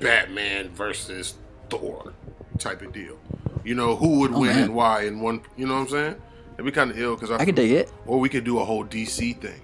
Batman 0.00 0.68
versus 0.70 1.34
Thor 1.70 2.12
type 2.58 2.82
of 2.82 2.92
deal. 2.92 3.18
You 3.64 3.74
know, 3.74 3.96
who 3.96 4.20
would 4.20 4.32
win 4.32 4.50
Oh, 4.50 4.54
man. 4.54 4.62
and 4.64 4.74
why 4.74 5.02
and 5.04 5.22
one. 5.22 5.40
You 5.56 5.66
know 5.66 5.74
what 5.74 5.80
I'm 5.82 5.88
saying? 5.88 6.16
It'd 6.54 6.64
be 6.66 6.72
kind 6.72 6.90
of 6.90 6.98
ill 6.98 7.14
because 7.16 7.30
I, 7.30 7.38
I 7.38 7.44
could 7.44 7.54
dig 7.54 7.70
it. 7.70 7.90
or 8.06 8.18
we 8.20 8.28
could 8.28 8.44
do 8.44 8.58
a 8.58 8.64
whole 8.64 8.84
DC 8.84 9.38
thing. 9.40 9.60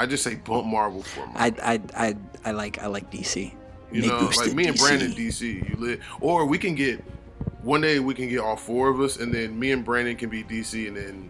I 0.00 0.06
just 0.06 0.24
say 0.24 0.34
bump 0.36 0.66
Marvel 0.66 1.02
for 1.02 1.26
me. 1.26 1.32
I 1.36 1.46
I 1.62 1.80
I 1.94 2.16
I 2.46 2.50
like 2.52 2.82
I 2.82 2.86
like 2.86 3.10
DC. 3.12 3.52
You 3.92 4.00
Nick 4.00 4.10
know, 4.10 4.30
like 4.34 4.54
me 4.54 4.66
and 4.66 4.76
DC. 4.76 4.80
Brandon 4.80 5.12
DC. 5.12 5.68
You 5.68 5.76
lit, 5.76 6.00
or 6.22 6.46
we 6.46 6.56
can 6.56 6.74
get 6.74 7.04
one 7.62 7.82
day 7.82 7.98
we 8.00 8.14
can 8.14 8.28
get 8.30 8.38
all 8.38 8.56
four 8.56 8.88
of 8.88 8.98
us, 9.00 9.18
and 9.18 9.32
then 9.34 9.58
me 9.58 9.72
and 9.72 9.84
Brandon 9.84 10.16
can 10.16 10.30
be 10.30 10.42
DC, 10.42 10.88
and 10.88 10.96
then 10.96 11.28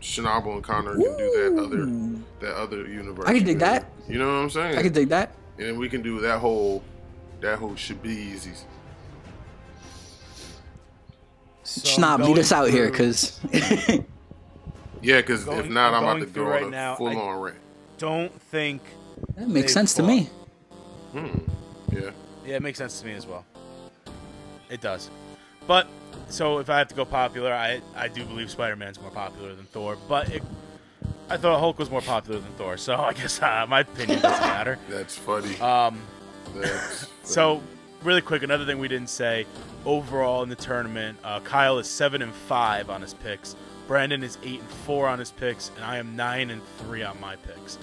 Shinabo 0.00 0.54
and 0.54 0.62
Connor 0.62 0.92
can 0.92 1.02
do 1.02 1.52
that 1.52 1.62
other 1.62 1.86
that 2.40 2.56
other 2.56 2.86
universe. 2.86 3.26
I 3.26 3.34
can 3.34 3.44
dig 3.44 3.58
that. 3.58 3.86
You 4.08 4.18
know 4.18 4.26
what 4.26 4.34
I'm 4.42 4.50
saying? 4.50 4.78
I 4.78 4.82
can 4.82 4.92
dig 4.92 5.08
that. 5.08 5.34
and 5.58 5.66
then 5.66 5.78
we 5.78 5.88
can 5.88 6.00
do 6.02 6.20
that 6.20 6.38
whole 6.38 6.84
that 7.40 7.58
whole 7.58 7.72
shabeezies. 7.72 8.62
So 11.64 11.88
Schnob, 12.00 12.18
going 12.18 12.34
lead 12.34 12.40
us 12.40 12.52
out 12.52 12.70
here, 12.70 12.88
because 12.88 13.40
Yeah, 15.02 15.16
because 15.22 15.46
if 15.48 15.68
not, 15.68 15.94
I'm 15.94 16.02
about 16.02 16.20
to 16.20 16.26
go 16.26 16.44
right 16.44 16.62
on 16.62 16.68
a 16.68 16.70
now, 16.70 16.94
full 16.96 17.08
I- 17.08 17.14
on 17.14 17.40
rant. 17.40 17.56
Don't 18.00 18.32
think. 18.50 18.82
that 19.36 19.48
makes 19.48 19.68
They 19.68 19.72
sense 19.74 19.94
to 19.94 20.02
fought. 20.02 20.08
me. 20.08 20.28
Yeah, 21.92 22.10
Yeah, 22.44 22.56
it 22.56 22.62
makes 22.62 22.78
sense 22.78 22.98
to 23.00 23.06
me 23.06 23.12
as 23.12 23.26
well. 23.26 23.44
It 24.70 24.80
does. 24.80 25.10
But 25.66 25.86
so 26.28 26.58
if 26.58 26.70
I 26.70 26.78
have 26.78 26.88
to 26.88 26.94
go 26.94 27.04
popular, 27.04 27.52
I 27.52 27.80
I 27.94 28.08
do 28.08 28.24
believe 28.24 28.50
Spider-Man's 28.50 29.00
more 29.00 29.10
popular 29.10 29.54
than 29.54 29.66
Thor. 29.66 29.96
But 30.08 30.30
it, 30.30 30.42
I 31.28 31.36
thought 31.36 31.60
Hulk 31.60 31.78
was 31.78 31.90
more 31.90 32.00
popular 32.00 32.40
than 32.40 32.50
Thor, 32.52 32.76
so 32.76 32.94
I 33.10 33.12
guess 33.12 33.40
uh, 33.42 33.66
my 33.68 33.80
opinion 33.80 34.20
doesn't 34.20 34.40
matter. 34.58 34.78
that's 34.88 35.16
funny. 35.16 35.58
Um, 35.60 36.00
That's 36.56 37.06
so 37.22 37.62
really 38.02 38.22
quick, 38.22 38.42
another 38.42 38.64
thing 38.64 38.78
we 38.78 38.88
didn't 38.88 39.10
say 39.10 39.46
overall 39.84 40.42
in 40.42 40.48
the 40.48 40.56
tournament, 40.56 41.18
uh, 41.22 41.40
Kyle 41.40 41.78
is 41.78 41.88
seven 41.88 42.22
and 42.22 42.32
five 42.34 42.88
on 42.90 43.02
his 43.02 43.14
picks. 43.14 43.54
Brandon 43.90 44.22
is 44.22 44.38
eight 44.44 44.60
and 44.60 44.68
four 44.68 45.08
on 45.08 45.18
his 45.18 45.32
picks, 45.32 45.72
and 45.74 45.84
I 45.84 45.98
am 45.98 46.14
nine 46.14 46.50
and 46.50 46.62
three 46.78 47.02
on 47.02 47.20
my 47.20 47.34
picks. 47.34 47.76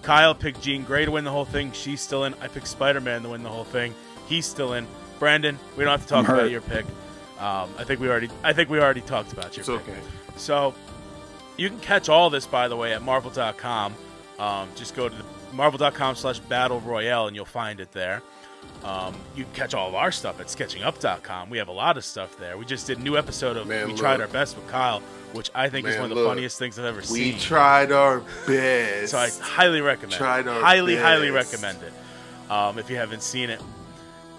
Kyle 0.00 0.34
picked 0.34 0.62
Jean 0.62 0.84
Grey 0.84 1.04
to 1.04 1.10
win 1.10 1.24
the 1.24 1.30
whole 1.30 1.44
thing. 1.44 1.70
She's 1.72 2.00
still 2.00 2.24
in. 2.24 2.32
I 2.40 2.48
picked 2.48 2.66
Spider 2.66 2.98
Man 2.98 3.22
to 3.24 3.28
win 3.28 3.42
the 3.42 3.50
whole 3.50 3.64
thing. 3.64 3.94
He's 4.26 4.46
still 4.46 4.72
in. 4.72 4.86
Brandon, 5.18 5.58
we 5.76 5.84
don't 5.84 5.90
have 5.90 6.00
to 6.00 6.08
talk 6.08 6.20
I'm 6.20 6.24
hurt. 6.24 6.38
about 6.38 6.50
your 6.50 6.62
pick. 6.62 6.86
Um, 7.38 7.68
I 7.76 7.84
think 7.84 8.00
we 8.00 8.08
already. 8.08 8.30
I 8.42 8.54
think 8.54 8.70
we 8.70 8.80
already 8.80 9.02
talked 9.02 9.34
about 9.34 9.54
your 9.54 9.60
it's 9.60 9.84
pick. 9.84 9.94
okay. 9.94 10.00
So 10.36 10.74
you 11.58 11.68
can 11.68 11.80
catch 11.80 12.08
all 12.08 12.30
this, 12.30 12.46
by 12.46 12.66
the 12.66 12.76
way, 12.76 12.94
at 12.94 13.02
marvel.com. 13.02 13.94
Um, 14.38 14.68
just 14.76 14.96
go 14.96 15.10
to 15.10 15.14
the 15.14 15.24
marvel.com 15.52 16.14
slash 16.14 16.38
battle 16.38 16.80
royale 16.80 17.26
and 17.26 17.36
you'll 17.36 17.44
find 17.44 17.80
it 17.80 17.92
there. 17.92 18.22
Um, 18.84 19.14
you 19.36 19.44
can 19.44 19.52
catch 19.52 19.74
all 19.74 19.88
of 19.88 19.94
our 19.94 20.10
stuff 20.10 20.40
at 20.40 20.46
sketchingup.com. 20.46 21.50
We 21.50 21.58
have 21.58 21.68
a 21.68 21.72
lot 21.72 21.98
of 21.98 22.04
stuff 22.04 22.36
there. 22.38 22.56
We 22.56 22.64
just 22.64 22.86
did 22.86 22.98
a 22.98 23.02
new 23.02 23.16
episode 23.18 23.56
of 23.58 23.66
Man, 23.66 23.88
We 23.88 23.94
Tried 23.94 24.20
our 24.22 24.26
best 24.28 24.56
with 24.56 24.66
Kyle, 24.68 25.00
which 25.32 25.50
I 25.54 25.68
think 25.68 25.86
is 25.86 25.96
one 25.96 26.04
of 26.04 26.10
the 26.10 26.14
look. 26.16 26.28
funniest 26.28 26.58
things 26.58 26.78
I've 26.78 26.86
ever 26.86 27.00
We 27.00 27.04
seen. 27.04 27.34
We 27.34 27.38
tried 27.40 27.92
our 27.92 28.20
best. 28.46 29.10
so 29.12 29.18
I 29.18 29.28
highly 29.42 29.82
recommend 29.82 30.12
Tried 30.14 30.40
it. 30.46 30.48
our 30.48 30.60
Highly, 30.62 30.96
highly 30.96 31.30
recommend 31.30 31.78
it 31.82 31.92
um, 32.50 32.78
if 32.78 32.88
you 32.88 32.96
haven't 32.96 33.22
seen 33.22 33.50
it. 33.50 33.60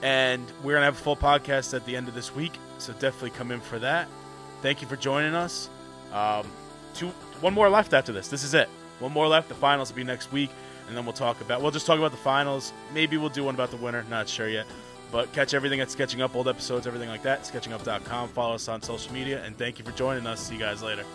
And 0.01 0.43
we're 0.63 0.71
going 0.73 0.81
to 0.81 0.85
have 0.85 0.97
a 0.99 1.03
full 1.03 1.15
podcast 1.15 1.75
at 1.75 1.85
the 1.85 1.95
end 1.95 2.07
of 2.07 2.15
this 2.15 2.33
week, 2.35 2.53
so 2.79 2.93
definitely 2.93 3.29
come 3.31 3.51
in 3.51 3.61
for 3.61 3.77
that. 3.77 4.07
Thank 4.63 4.81
you 4.81 4.87
for 4.87 4.95
joining 4.95 5.35
us. 5.35 5.69
Um, 6.11 6.47
two, 6.95 7.09
one 7.41 7.53
more 7.53 7.69
left 7.69 7.93
after 7.93 8.11
this. 8.11 8.27
This 8.27 8.43
is 8.43 8.55
it. 8.55 8.67
One 8.99 9.11
more 9.11 9.27
left. 9.27 9.49
The 9.49 9.55
finals 9.55 9.91
will 9.91 9.97
be 9.97 10.03
next 10.03 10.31
week, 10.31 10.49
and 10.91 10.97
then 10.97 11.05
we'll 11.05 11.13
talk 11.13 11.39
about. 11.39 11.61
We'll 11.61 11.71
just 11.71 11.85
talk 11.85 11.97
about 11.97 12.11
the 12.11 12.17
finals. 12.17 12.73
Maybe 12.93 13.15
we'll 13.15 13.29
do 13.29 13.45
one 13.45 13.55
about 13.55 13.71
the 13.71 13.77
winner. 13.77 14.03
Not 14.09 14.27
sure 14.27 14.49
yet. 14.49 14.67
But 15.09 15.31
catch 15.31 15.53
everything 15.53 15.79
at 15.79 15.89
Sketching 15.89 16.21
Up, 16.21 16.35
old 16.35 16.49
episodes, 16.49 16.85
everything 16.85 17.07
like 17.07 17.23
that. 17.23 17.43
SketchingUp.com. 17.43 18.27
Follow 18.27 18.55
us 18.55 18.67
on 18.67 18.81
social 18.81 19.13
media, 19.13 19.41
and 19.45 19.57
thank 19.57 19.79
you 19.79 19.85
for 19.85 19.91
joining 19.91 20.27
us. 20.27 20.41
See 20.41 20.55
you 20.55 20.59
guys 20.59 20.83
later. 20.83 21.05